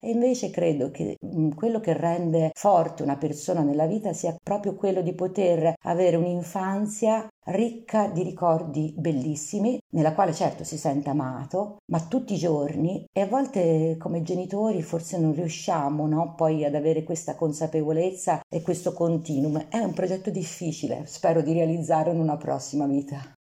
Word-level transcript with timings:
E 0.00 0.10
invece 0.10 0.50
credo 0.50 0.90
che 0.90 1.16
mm, 1.24 1.50
quello 1.50 1.80
che 1.80 1.92
rende 1.92 2.50
forte 2.54 3.02
una 3.02 3.16
persona 3.16 3.62
nella 3.62 3.86
vita 3.86 4.12
sia 4.12 4.36
proprio 4.40 4.76
quello 4.76 5.02
di 5.02 5.12
poter 5.12 5.74
avere 5.82 6.16
un'infanzia 6.16 7.28
ricca 7.46 8.08
di 8.08 8.22
ricordi 8.22 8.94
bellissimi, 8.96 9.78
nella 9.94 10.14
quale 10.14 10.32
certo 10.34 10.64
si 10.64 10.76
sente 10.76 11.08
amato, 11.08 11.78
ma 11.90 12.00
tutti 12.00 12.34
i 12.34 12.38
giorni 12.38 13.04
e 13.12 13.22
a 13.22 13.26
volte 13.26 13.96
come 13.98 14.22
genitori 14.22 14.82
forse 14.82 15.18
non 15.18 15.34
riusciamo 15.34 16.06
no? 16.06 16.34
poi 16.34 16.64
ad 16.64 16.74
avere 16.74 17.02
questa 17.02 17.34
consapevolezza 17.34 18.40
e 18.48 18.62
questo 18.62 18.92
continuum. 18.92 19.66
È 19.68 19.78
un 19.78 19.94
progetto 19.94 20.30
difficile, 20.30 21.02
spero 21.06 21.40
di 21.42 21.52
realizzare 21.52 22.10
in 22.12 22.20
una 22.20 22.36
prossima 22.36 22.86
vita. 22.86 23.37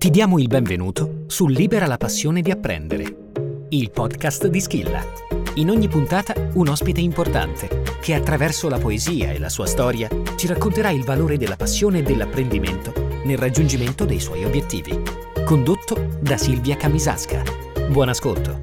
Ti 0.00 0.08
diamo 0.08 0.38
il 0.38 0.46
benvenuto 0.46 1.24
su 1.26 1.46
Libera 1.46 1.86
la 1.86 1.98
passione 1.98 2.40
di 2.40 2.50
apprendere, 2.50 3.66
il 3.68 3.90
podcast 3.90 4.46
di 4.46 4.58
Schilla. 4.58 5.04
In 5.56 5.68
ogni 5.68 5.88
puntata 5.88 6.32
un 6.54 6.68
ospite 6.68 7.02
importante 7.02 7.82
che 8.00 8.14
attraverso 8.14 8.70
la 8.70 8.78
poesia 8.78 9.30
e 9.30 9.38
la 9.38 9.50
sua 9.50 9.66
storia 9.66 10.08
ci 10.36 10.46
racconterà 10.46 10.88
il 10.88 11.04
valore 11.04 11.36
della 11.36 11.56
passione 11.56 11.98
e 11.98 12.02
dell'apprendimento 12.02 12.94
nel 13.26 13.36
raggiungimento 13.36 14.06
dei 14.06 14.20
suoi 14.20 14.42
obiettivi. 14.42 14.98
Condotto 15.44 16.16
da 16.18 16.38
Silvia 16.38 16.76
Camisasca. 16.76 17.42
Buon 17.90 18.08
ascolto. 18.08 18.62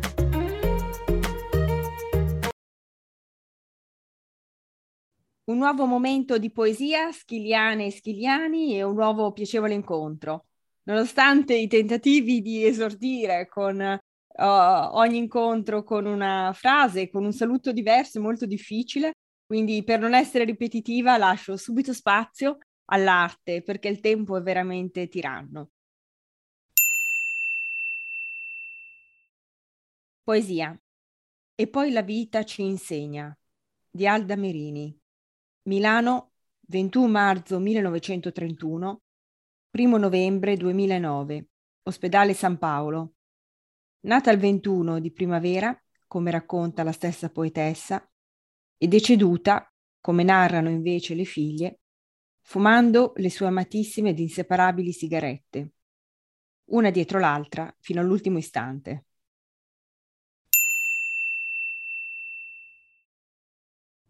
Un 5.43 5.57
nuovo 5.59 5.85
momento 5.85 6.39
di 6.39 6.49
poesia, 6.49 7.11
schiliane 7.11 7.85
e 7.85 7.91
schiliani 7.91 8.75
e 8.75 8.81
un 8.81 8.95
nuovo 8.95 9.31
piacevole 9.33 9.75
incontro 9.75 10.45
nonostante 10.87 11.53
i 11.53 11.67
tentativi 11.67 12.41
di 12.41 12.65
esordire 12.65 13.47
con 13.47 13.79
uh, 13.79 14.43
ogni 14.43 15.17
incontro 15.17 15.83
con 15.83 16.05
una 16.05 16.51
frase, 16.53 17.09
con 17.09 17.25
un 17.25 17.33
saluto 17.33 17.71
diverso, 17.71 18.19
è 18.19 18.21
molto 18.21 18.45
difficile. 18.45 19.13
Quindi 19.45 19.83
per 19.83 19.99
non 19.99 20.13
essere 20.13 20.43
ripetitiva 20.43 21.17
lascio 21.17 21.55
subito 21.57 21.93
spazio 21.93 22.57
all'arte 22.85 23.61
perché 23.63 23.87
il 23.89 23.99
tempo 23.99 24.37
è 24.37 24.41
veramente 24.41 25.07
tiranno. 25.07 25.69
Poesia. 30.23 30.77
E 31.59 31.67
poi 31.67 31.91
la 31.91 32.01
vita 32.01 32.43
ci 32.43 32.61
insegna 32.61 33.35
di 33.89 34.05
Alda 34.05 34.35
Merini. 34.35 34.95
Milano, 35.63 36.33
21 36.67 37.07
marzo 37.07 37.59
1931, 37.59 39.01
1 39.69 39.97
novembre 39.97 40.55
2009, 40.55 41.47
ospedale 41.83 42.33
San 42.33 42.57
Paolo. 42.57 43.15
Nata 44.01 44.31
il 44.31 44.39
21 44.39 44.99
di 44.99 45.11
primavera, 45.11 45.77
come 46.07 46.31
racconta 46.31 46.83
la 46.83 46.93
stessa 46.93 47.29
poetessa, 47.29 48.09
e 48.77 48.87
deceduta, 48.87 49.71
come 49.99 50.23
narrano 50.23 50.69
invece 50.69 51.15
le 51.15 51.25
figlie, 51.25 51.81
fumando 52.41 53.11
le 53.17 53.29
sue 53.29 53.47
amatissime 53.47 54.11
ed 54.11 54.19
inseparabili 54.19 54.93
sigarette, 54.93 55.73
una 56.71 56.89
dietro 56.89 57.19
l'altra 57.19 57.73
fino 57.79 57.99
all'ultimo 57.99 58.37
istante. 58.37 59.05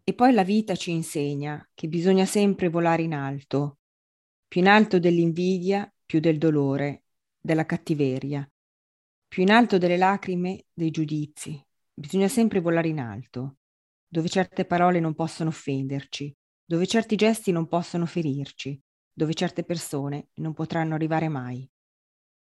E 0.04 0.14
poi 0.14 0.32
la 0.32 0.44
vita 0.44 0.74
ci 0.76 0.92
insegna 0.92 1.68
che 1.74 1.88
bisogna 1.88 2.24
sempre 2.24 2.68
volare 2.68 3.02
in 3.02 3.12
alto, 3.12 3.77
più 4.48 4.62
in 4.62 4.68
alto 4.68 4.98
dell'invidia, 4.98 5.92
più 6.04 6.20
del 6.20 6.38
dolore, 6.38 7.04
della 7.38 7.66
cattiveria, 7.66 8.50
più 9.28 9.42
in 9.42 9.50
alto 9.50 9.76
delle 9.76 9.98
lacrime, 9.98 10.64
dei 10.72 10.90
giudizi. 10.90 11.62
Bisogna 11.92 12.28
sempre 12.28 12.60
volare 12.60 12.88
in 12.88 12.98
alto, 12.98 13.58
dove 14.08 14.28
certe 14.28 14.64
parole 14.64 15.00
non 15.00 15.14
possono 15.14 15.50
offenderci, 15.50 16.34
dove 16.64 16.86
certi 16.86 17.14
gesti 17.14 17.52
non 17.52 17.68
possono 17.68 18.06
ferirci, 18.06 18.80
dove 19.12 19.34
certe 19.34 19.64
persone 19.64 20.28
non 20.36 20.54
potranno 20.54 20.94
arrivare 20.94 21.28
mai. 21.28 21.68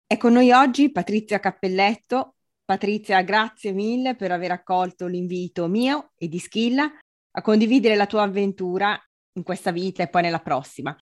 È 0.06 0.18
con 0.18 0.34
noi 0.34 0.52
oggi 0.52 0.92
Patrizia 0.92 1.40
Cappelletto. 1.40 2.36
Patrizia, 2.64 3.22
grazie 3.22 3.72
mille 3.72 4.16
per 4.16 4.32
aver 4.32 4.52
accolto 4.52 5.08
l'invito 5.08 5.68
mio 5.68 6.12
e 6.16 6.28
di 6.28 6.40
Schilla 6.40 6.92
a 7.32 7.42
condividere 7.42 7.96
la 7.96 8.08
tua 8.08 8.24
avventura 8.24 9.00
in 9.34 9.44
questa 9.44 9.72
vita 9.72 10.04
e 10.04 10.08
poi 10.08 10.22
nella 10.24 10.40
prossima. 10.40 10.96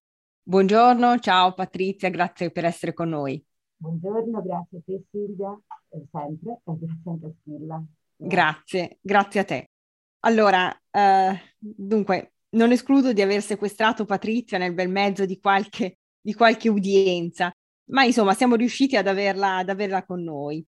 Buongiorno, 0.46 1.20
ciao 1.20 1.54
Patrizia, 1.54 2.10
grazie 2.10 2.50
per 2.50 2.66
essere 2.66 2.92
con 2.92 3.08
noi. 3.08 3.42
Buongiorno, 3.76 4.42
grazie 4.42 4.76
a 4.76 4.80
te 4.84 5.02
Silvia, 5.10 5.58
sempre, 5.88 6.60
e 6.64 6.76
grazie 6.78 7.10
anche 7.10 7.26
a 7.26 7.32
Scilla. 7.40 7.84
Grazie, 8.14 8.98
grazie 9.00 9.40
a 9.40 9.44
te. 9.44 9.70
Allora, 10.20 10.70
eh, 10.90 11.40
dunque, 11.58 12.34
non 12.50 12.72
escludo 12.72 13.14
di 13.14 13.22
aver 13.22 13.40
sequestrato 13.40 14.04
Patrizia 14.04 14.58
nel 14.58 14.74
bel 14.74 14.90
mezzo 14.90 15.24
di 15.24 15.40
qualche, 15.40 15.96
di 16.20 16.34
qualche 16.34 16.68
udienza, 16.68 17.50
ma 17.86 18.04
insomma 18.04 18.34
siamo 18.34 18.56
riusciti 18.56 18.96
ad 18.96 19.06
averla, 19.06 19.56
ad 19.56 19.70
averla 19.70 20.04
con 20.04 20.22
noi. 20.22 20.62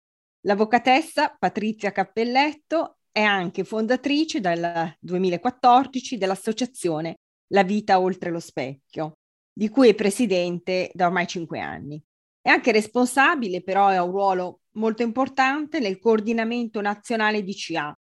L'avvocatessa 0.41 1.35
Patrizia 1.40 1.91
Cappelletto 1.91 2.97
è 3.11 3.23
anche 3.23 3.63
fondatrice 3.63 4.40
dal 4.40 4.95
2014 5.00 6.17
dell'associazione 6.17 7.16
La 7.47 7.63
vita 7.63 8.00
oltre 8.00 8.29
lo 8.29 8.40
specchio, 8.40 9.13
di 9.53 9.69
cui 9.69 9.90
è 9.90 9.96
presidente 9.96 10.90
da 10.94 11.06
ormai 11.06 11.28
cinque 11.28 11.59
anni. 11.59 12.03
È 12.41 12.50
anche 12.50 12.72
responsabile, 12.72 13.62
però 13.62 13.88
ha 13.88 14.03
un 14.03 14.12
ruolo 14.12 14.62
molto 14.72 15.03
importante 15.03 15.80
nel 15.80 16.00
coordinamento 16.00 16.81
nazionale 16.81 17.44
DCA. 17.44 17.97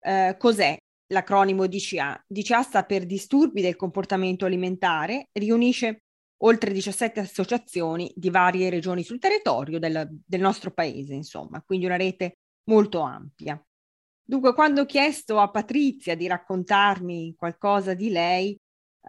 Eh, 0.00 0.36
cos'è 0.38 0.76
l'acronimo 1.08 1.66
DCA? 1.66 2.22
DCA 2.26 2.62
sta 2.62 2.84
per 2.84 3.06
disturbi 3.06 3.62
del 3.62 3.76
comportamento 3.76 4.44
alimentare, 4.44 5.28
riunisce 5.32 6.02
oltre 6.44 6.72
17 6.72 7.20
associazioni 7.20 8.12
di 8.14 8.30
varie 8.30 8.68
regioni 8.68 9.02
sul 9.02 9.18
territorio 9.18 9.78
del, 9.78 10.08
del 10.24 10.40
nostro 10.40 10.72
paese, 10.72 11.14
insomma, 11.14 11.62
quindi 11.62 11.86
una 11.86 11.96
rete 11.96 12.38
molto 12.64 13.00
ampia. 13.00 13.60
Dunque, 14.24 14.54
quando 14.54 14.82
ho 14.82 14.86
chiesto 14.86 15.38
a 15.38 15.50
Patrizia 15.50 16.14
di 16.14 16.26
raccontarmi 16.26 17.34
qualcosa 17.36 17.94
di 17.94 18.10
lei, 18.10 18.58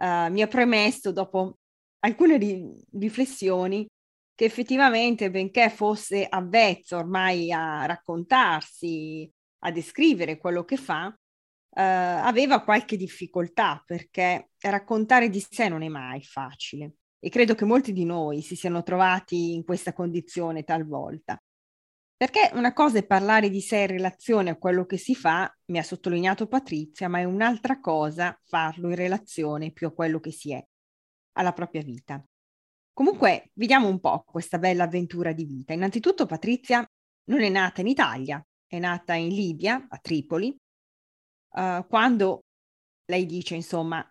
uh, 0.00 0.30
mi 0.30 0.42
ha 0.42 0.46
premesso, 0.46 1.12
dopo 1.12 1.58
alcune 2.04 2.36
ri- 2.36 2.84
riflessioni 2.92 3.86
che 4.34 4.44
effettivamente, 4.44 5.30
benché 5.30 5.70
fosse 5.70 6.26
avvezzo 6.28 6.96
ormai 6.96 7.52
a 7.52 7.86
raccontarsi, 7.86 9.30
a 9.60 9.70
descrivere 9.70 10.38
quello 10.38 10.64
che 10.64 10.76
fa, 10.76 11.08
eh, 11.76 11.82
aveva 11.82 12.62
qualche 12.62 12.96
difficoltà 12.96 13.82
perché 13.84 14.50
raccontare 14.60 15.28
di 15.28 15.40
sé 15.40 15.68
non 15.68 15.82
è 15.82 15.88
mai 15.88 16.22
facile 16.22 16.94
e 17.20 17.28
credo 17.30 17.54
che 17.54 17.64
molti 17.64 17.92
di 17.92 18.04
noi 18.04 18.42
si 18.42 18.56
siano 18.56 18.82
trovati 18.82 19.54
in 19.54 19.64
questa 19.64 19.92
condizione 19.92 20.64
talvolta. 20.64 21.40
Perché 22.16 22.50
una 22.54 22.72
cosa 22.72 22.98
è 22.98 23.06
parlare 23.06 23.50
di 23.50 23.60
sé 23.60 23.78
in 23.78 23.86
relazione 23.86 24.50
a 24.50 24.56
quello 24.56 24.84
che 24.84 24.98
si 24.98 25.14
fa, 25.14 25.52
mi 25.66 25.78
ha 25.78 25.82
sottolineato 25.82 26.46
Patrizia, 26.46 27.08
ma 27.08 27.18
è 27.20 27.24
un'altra 27.24 27.80
cosa 27.80 28.38
farlo 28.42 28.88
in 28.88 28.94
relazione 28.94 29.72
più 29.72 29.86
a 29.86 29.92
quello 29.92 30.20
che 30.20 30.30
si 30.30 30.52
è 30.52 30.64
alla 31.34 31.52
propria 31.52 31.82
vita. 31.82 32.22
Comunque, 32.92 33.50
vediamo 33.54 33.88
un 33.88 34.00
po' 34.00 34.22
questa 34.24 34.58
bella 34.58 34.84
avventura 34.84 35.32
di 35.32 35.44
vita. 35.44 35.72
Innanzitutto, 35.72 36.26
Patrizia 36.26 36.86
non 37.24 37.42
è 37.42 37.48
nata 37.48 37.80
in 37.80 37.88
Italia, 37.88 38.44
è 38.66 38.78
nata 38.78 39.14
in 39.14 39.28
Libia, 39.28 39.86
a 39.88 39.98
Tripoli, 39.98 40.56
uh, 41.50 41.86
quando 41.86 42.44
lei 43.06 43.26
dice, 43.26 43.54
insomma, 43.54 44.06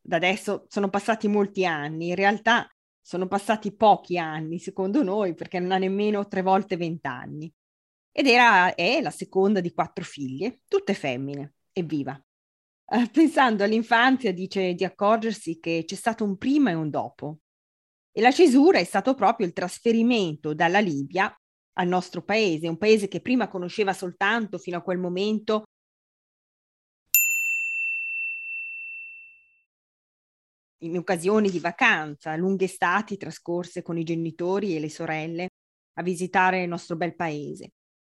da 0.00 0.16
adesso 0.16 0.66
sono 0.68 0.88
passati 0.88 1.28
molti 1.28 1.64
anni, 1.64 2.08
in 2.08 2.14
realtà 2.14 2.68
sono 3.00 3.26
passati 3.26 3.74
pochi 3.74 4.18
anni, 4.18 4.58
secondo 4.58 5.02
noi, 5.02 5.34
perché 5.34 5.58
non 5.58 5.72
ha 5.72 5.78
nemmeno 5.78 6.26
tre 6.28 6.42
volte 6.42 6.76
vent'anni. 6.76 7.50
Ed 8.12 8.26
era, 8.26 8.74
è 8.74 9.00
la 9.00 9.10
seconda 9.10 9.60
di 9.60 9.72
quattro 9.72 10.04
figlie, 10.04 10.60
tutte 10.68 10.92
femmine, 10.92 11.54
evviva. 11.72 12.20
Eh, 12.90 13.10
pensando 13.12 13.64
all'infanzia, 13.64 14.32
dice 14.32 14.72
di 14.72 14.82
accorgersi 14.82 15.58
che 15.60 15.84
c'è 15.86 15.94
stato 15.94 16.24
un 16.24 16.38
prima 16.38 16.70
e 16.70 16.74
un 16.74 16.88
dopo. 16.88 17.40
E 18.10 18.20
la 18.22 18.32
cesura 18.32 18.78
è 18.78 18.84
stato 18.84 19.14
proprio 19.14 19.46
il 19.46 19.52
trasferimento 19.52 20.54
dalla 20.54 20.80
Libia 20.80 21.32
al 21.74 21.86
nostro 21.86 22.22
paese, 22.22 22.66
un 22.68 22.78
paese 22.78 23.06
che 23.08 23.20
prima 23.20 23.48
conosceva 23.48 23.92
soltanto 23.92 24.58
fino 24.58 24.78
a 24.78 24.82
quel 24.82 24.98
momento 24.98 25.64
in 30.82 30.96
occasioni 30.96 31.50
di 31.50 31.58
vacanza, 31.58 32.36
lunghe 32.36 32.64
estati 32.64 33.16
trascorse 33.16 33.82
con 33.82 33.98
i 33.98 34.04
genitori 34.04 34.74
e 34.76 34.80
le 34.80 34.90
sorelle 34.90 35.48
a 35.94 36.02
visitare 36.02 36.62
il 36.62 36.68
nostro 36.68 36.96
bel 36.96 37.14
paese. 37.14 37.72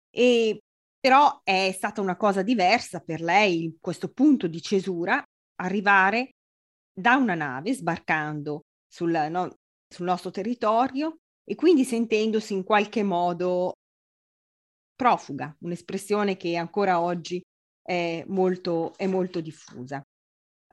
E 0.10 0.60
però 1.02 1.42
è 1.44 1.72
stata 1.74 2.00
una 2.00 2.16
cosa 2.16 2.44
diversa 2.44 3.00
per 3.00 3.22
lei, 3.22 3.76
questo 3.82 4.10
punto 4.10 4.48
di 4.48 4.62
cesura, 4.62 5.22
arrivare 5.56 6.36
da 6.94 7.16
una 7.16 7.34
nave 7.34 7.74
sbarcando 7.74 8.62
sul, 8.88 9.10
no, 9.30 9.58
sul 9.88 10.06
nostro 10.06 10.30
territorio 10.30 11.18
e 11.44 11.56
quindi 11.56 11.86
sentendosi 11.86 12.54
in 12.54 12.64
qualche 12.64 13.02
modo 13.02 13.74
profuga, 14.96 15.56
un'espressione 15.62 16.38
che 16.38 16.56
ancora 16.56 17.02
oggi 17.02 17.42
è 17.82 18.24
molto, 18.28 18.94
è 18.96 19.08
molto 19.08 19.42
diffusa. 19.42 20.04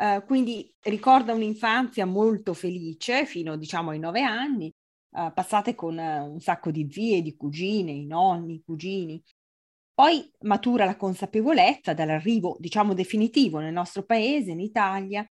Uh, 0.01 0.25
quindi 0.27 0.71
ricorda 0.83 1.33
un'infanzia 1.33 2.05
molto 2.05 2.53
felice 2.53 3.25
fino 3.25 3.57
diciamo 3.57 3.91
ai 3.91 3.99
nove 3.99 4.23
anni, 4.23 4.71
uh, 5.17 5.33
passate 5.33 5.75
con 5.75 5.97
uh, 5.97 6.31
un 6.31 6.41
sacco 6.41 6.71
di 6.71 6.87
zie, 6.91 7.23
di 7.23 7.35
cugine, 7.35 7.93
i 7.93 8.07
nonni, 8.07 8.57
i 8.57 8.63
cugini. 8.63 9.21
Poi 9.99 10.31
matura 10.43 10.85
la 10.85 10.95
consapevolezza 10.95 11.93
dall'arrivo, 11.93 12.57
diciamo, 12.61 12.95
definitivo 12.95 13.59
nel 13.59 13.73
nostro 13.73 14.05
paese, 14.05 14.53
in 14.53 14.61
Italia, 14.61 15.27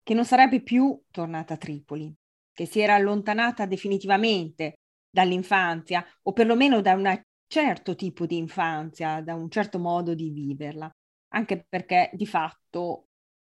che 0.00 0.14
non 0.14 0.24
sarebbe 0.24 0.62
più 0.62 0.96
tornata 1.10 1.54
a 1.54 1.56
Tripoli, 1.56 2.14
che 2.52 2.64
si 2.64 2.78
era 2.78 2.94
allontanata 2.94 3.66
definitivamente 3.66 4.74
dall'infanzia 5.10 6.06
o 6.22 6.32
perlomeno 6.32 6.80
da 6.80 6.92
un 6.94 7.20
certo 7.48 7.96
tipo 7.96 8.24
di 8.24 8.36
infanzia, 8.36 9.20
da 9.22 9.34
un 9.34 9.50
certo 9.50 9.80
modo 9.80 10.14
di 10.14 10.30
viverla, 10.30 10.88
anche 11.34 11.66
perché 11.68 12.12
di 12.12 12.24
fatto 12.24 13.08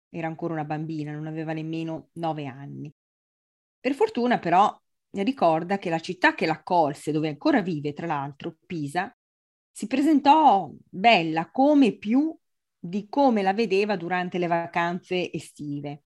era 0.08 0.28
ancora 0.28 0.54
una 0.54 0.66
bambina, 0.66 1.12
non 1.12 1.26
aveva 1.26 1.54
nemmeno 1.54 2.10
nove 2.20 2.46
anni. 2.46 2.94
Per 3.80 3.96
fortuna 3.96 4.38
però 4.38 4.80
ricorda 5.14 5.80
che 5.80 5.90
la 5.90 6.00
città 6.00 6.36
che 6.36 6.46
l'accolse, 6.46 7.12
dove 7.12 7.28
ancora 7.28 7.64
vive 7.64 7.92
tra 7.94 8.06
l'altro, 8.06 8.56
Pisa, 8.68 9.12
si 9.80 9.88
presentò 9.88 10.70
bella 10.90 11.52
come 11.52 11.94
più 11.94 12.38
di 12.78 13.08
come 13.08 13.42
la 13.42 13.54
vedeva 13.54 13.96
durante 13.96 14.38
le 14.38 14.48
vacanze 14.48 15.32
estive. 15.32 16.04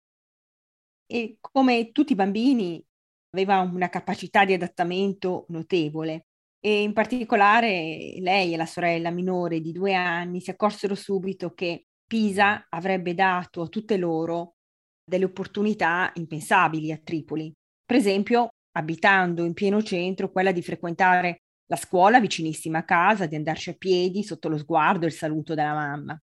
E 1.07 1.37
come 1.41 1.91
tutti 1.91 2.11
i 2.11 2.15
bambini 2.15 2.85
aveva 3.31 3.61
una 3.61 3.89
capacità 3.89 4.45
di 4.45 4.53
adattamento 4.53 5.47
notevole 5.49 6.27
e 6.59 6.83
in 6.83 6.93
particolare 6.93 8.13
lei 8.19 8.53
e 8.53 8.57
la 8.57 8.67
sorella 8.67 9.09
minore 9.09 9.59
di 9.59 9.71
due 9.71 9.95
anni 9.95 10.39
si 10.39 10.51
accorsero 10.51 10.93
subito 10.93 11.55
che 11.55 11.87
Pisa 12.05 12.67
avrebbe 12.69 13.15
dato 13.15 13.63
a 13.63 13.69
tutte 13.69 13.97
loro 13.97 14.57
delle 15.03 15.25
opportunità 15.25 16.11
impensabili 16.13 16.91
a 16.91 17.01
Tripoli. 17.03 17.51
Per 17.83 17.95
esempio, 17.95 18.49
abitando 18.73 19.43
in 19.43 19.55
pieno 19.55 19.81
centro, 19.81 20.29
quella 20.29 20.51
di 20.51 20.61
frequentare 20.61 21.39
la 21.73 21.75
scuola 21.75 22.19
vicinissima 22.19 22.79
a 22.79 22.83
casa, 22.83 23.25
di 23.25 23.35
andarci 23.35 23.71
a 23.71 23.73
piedi 23.73 24.23
sotto 24.23 24.47
lo 24.47 24.59
sguardo 24.59 25.05
e 25.05 25.07
il 25.07 25.13
saluto 25.13 25.55
della 25.55 25.73
mamma. 25.73 26.21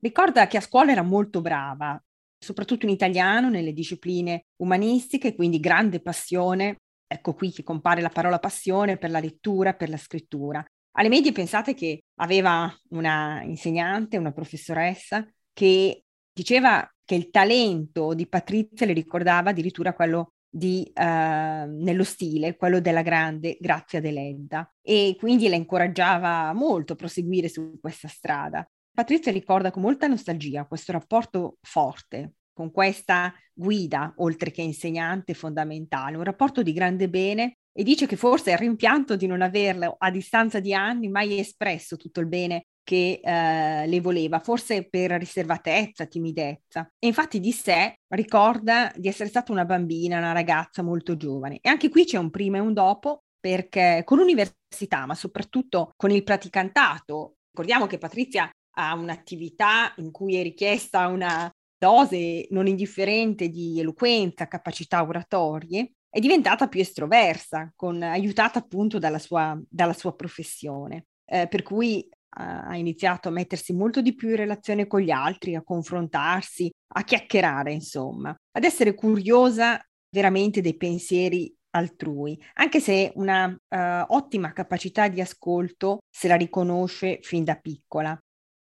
Ricorda 0.00 0.46
che 0.46 0.56
a 0.56 0.62
scuola 0.62 0.92
era 0.92 1.02
molto 1.02 1.42
brava, 1.42 2.02
soprattutto 2.38 2.86
in 2.86 2.92
italiano, 2.92 3.50
nelle 3.50 3.74
discipline 3.74 4.46
umanistiche, 4.56 5.34
quindi 5.34 5.60
grande 5.60 6.00
passione. 6.00 6.76
Ecco 7.06 7.34
qui 7.34 7.52
che 7.52 7.62
compare 7.62 8.00
la 8.00 8.08
parola 8.08 8.38
passione 8.38 8.96
per 8.96 9.10
la 9.10 9.20
lettura, 9.20 9.74
per 9.74 9.90
la 9.90 9.98
scrittura. 9.98 10.64
Alle 10.92 11.08
medie 11.10 11.32
pensate 11.32 11.74
che 11.74 12.04
aveva 12.20 12.74
una 12.90 13.42
insegnante, 13.42 14.16
una 14.16 14.32
professoressa, 14.32 15.26
che 15.52 16.04
diceva 16.32 16.90
che 17.04 17.14
il 17.14 17.28
talento 17.28 18.14
di 18.14 18.26
Patrizia 18.26 18.86
le 18.86 18.94
ricordava 18.94 19.50
addirittura 19.50 19.92
quello 19.92 20.32
di, 20.56 20.90
uh, 20.94 21.02
nello 21.02 22.04
stile, 22.04 22.56
quello 22.56 22.80
della 22.80 23.02
grande 23.02 23.58
Grazia 23.60 24.00
Deledda 24.00 24.72
e 24.80 25.14
quindi 25.18 25.48
la 25.48 25.56
incoraggiava 25.56 26.52
molto 26.54 26.94
a 26.94 26.96
proseguire 26.96 27.48
su 27.48 27.78
questa 27.78 28.08
strada. 28.08 28.66
Patrizia 28.90 29.30
ricorda 29.32 29.70
con 29.70 29.82
molta 29.82 30.06
nostalgia 30.06 30.64
questo 30.64 30.92
rapporto 30.92 31.58
forte 31.60 32.32
con 32.54 32.70
questa 32.70 33.34
guida, 33.52 34.14
oltre 34.16 34.50
che 34.50 34.62
insegnante 34.62 35.34
fondamentale, 35.34 36.16
un 36.16 36.24
rapporto 36.24 36.62
di 36.62 36.72
grande 36.72 37.10
bene 37.10 37.58
e 37.70 37.82
dice 37.82 38.06
che 38.06 38.16
forse 38.16 38.52
il 38.52 38.56
rimpianto 38.56 39.14
di 39.14 39.26
non 39.26 39.42
averlo 39.42 39.96
a 39.98 40.10
distanza 40.10 40.58
di 40.58 40.72
anni 40.72 41.08
mai 41.08 41.38
espresso 41.38 41.98
tutto 41.98 42.20
il 42.20 42.28
bene 42.28 42.68
che 42.86 43.20
eh, 43.20 43.84
le 43.84 44.00
voleva, 44.00 44.38
forse 44.38 44.88
per 44.88 45.10
riservatezza, 45.10 46.06
timidezza. 46.06 46.88
E 47.00 47.08
infatti 47.08 47.40
di 47.40 47.50
sé 47.50 47.96
ricorda 48.14 48.92
di 48.94 49.08
essere 49.08 49.28
stata 49.28 49.50
una 49.50 49.64
bambina, 49.64 50.18
una 50.18 50.30
ragazza 50.30 50.84
molto 50.84 51.16
giovane. 51.16 51.58
E 51.60 51.68
anche 51.68 51.88
qui 51.88 52.04
c'è 52.04 52.16
un 52.16 52.30
prima 52.30 52.58
e 52.58 52.60
un 52.60 52.72
dopo, 52.72 53.24
perché 53.40 54.02
con 54.04 54.18
l'università, 54.18 55.04
ma 55.04 55.16
soprattutto 55.16 55.90
con 55.96 56.12
il 56.12 56.22
praticantato, 56.22 57.38
ricordiamo 57.50 57.86
che 57.86 57.98
Patrizia 57.98 58.48
ha 58.78 58.94
un'attività 58.94 59.92
in 59.96 60.12
cui 60.12 60.36
è 60.36 60.42
richiesta 60.44 61.08
una 61.08 61.50
dose 61.76 62.46
non 62.50 62.68
indifferente 62.68 63.48
di 63.48 63.80
eloquenza, 63.80 64.46
capacità 64.46 65.02
oratorie, 65.02 65.90
è 66.08 66.20
diventata 66.20 66.68
più 66.68 66.80
estroversa, 66.80 67.72
con, 67.74 68.00
aiutata 68.00 68.60
appunto 68.60 69.00
dalla 69.00 69.18
sua, 69.18 69.60
dalla 69.68 69.92
sua 69.92 70.14
professione. 70.14 71.06
Eh, 71.28 71.48
per 71.48 71.64
cui 71.64 72.08
ha 72.38 72.76
iniziato 72.76 73.28
a 73.28 73.32
mettersi 73.32 73.72
molto 73.72 74.02
di 74.02 74.14
più 74.14 74.30
in 74.30 74.36
relazione 74.36 74.86
con 74.86 75.00
gli 75.00 75.10
altri, 75.10 75.54
a 75.54 75.62
confrontarsi, 75.62 76.70
a 76.94 77.02
chiacchierare, 77.02 77.72
insomma, 77.72 78.34
ad 78.52 78.64
essere 78.64 78.94
curiosa 78.94 79.82
veramente 80.10 80.60
dei 80.60 80.76
pensieri 80.76 81.52
altrui, 81.70 82.40
anche 82.54 82.80
se 82.80 83.12
una 83.16 83.46
uh, 83.48 84.14
ottima 84.14 84.52
capacità 84.52 85.08
di 85.08 85.20
ascolto 85.20 86.00
se 86.08 86.28
la 86.28 86.36
riconosce 86.36 87.18
fin 87.22 87.44
da 87.44 87.56
piccola. 87.56 88.18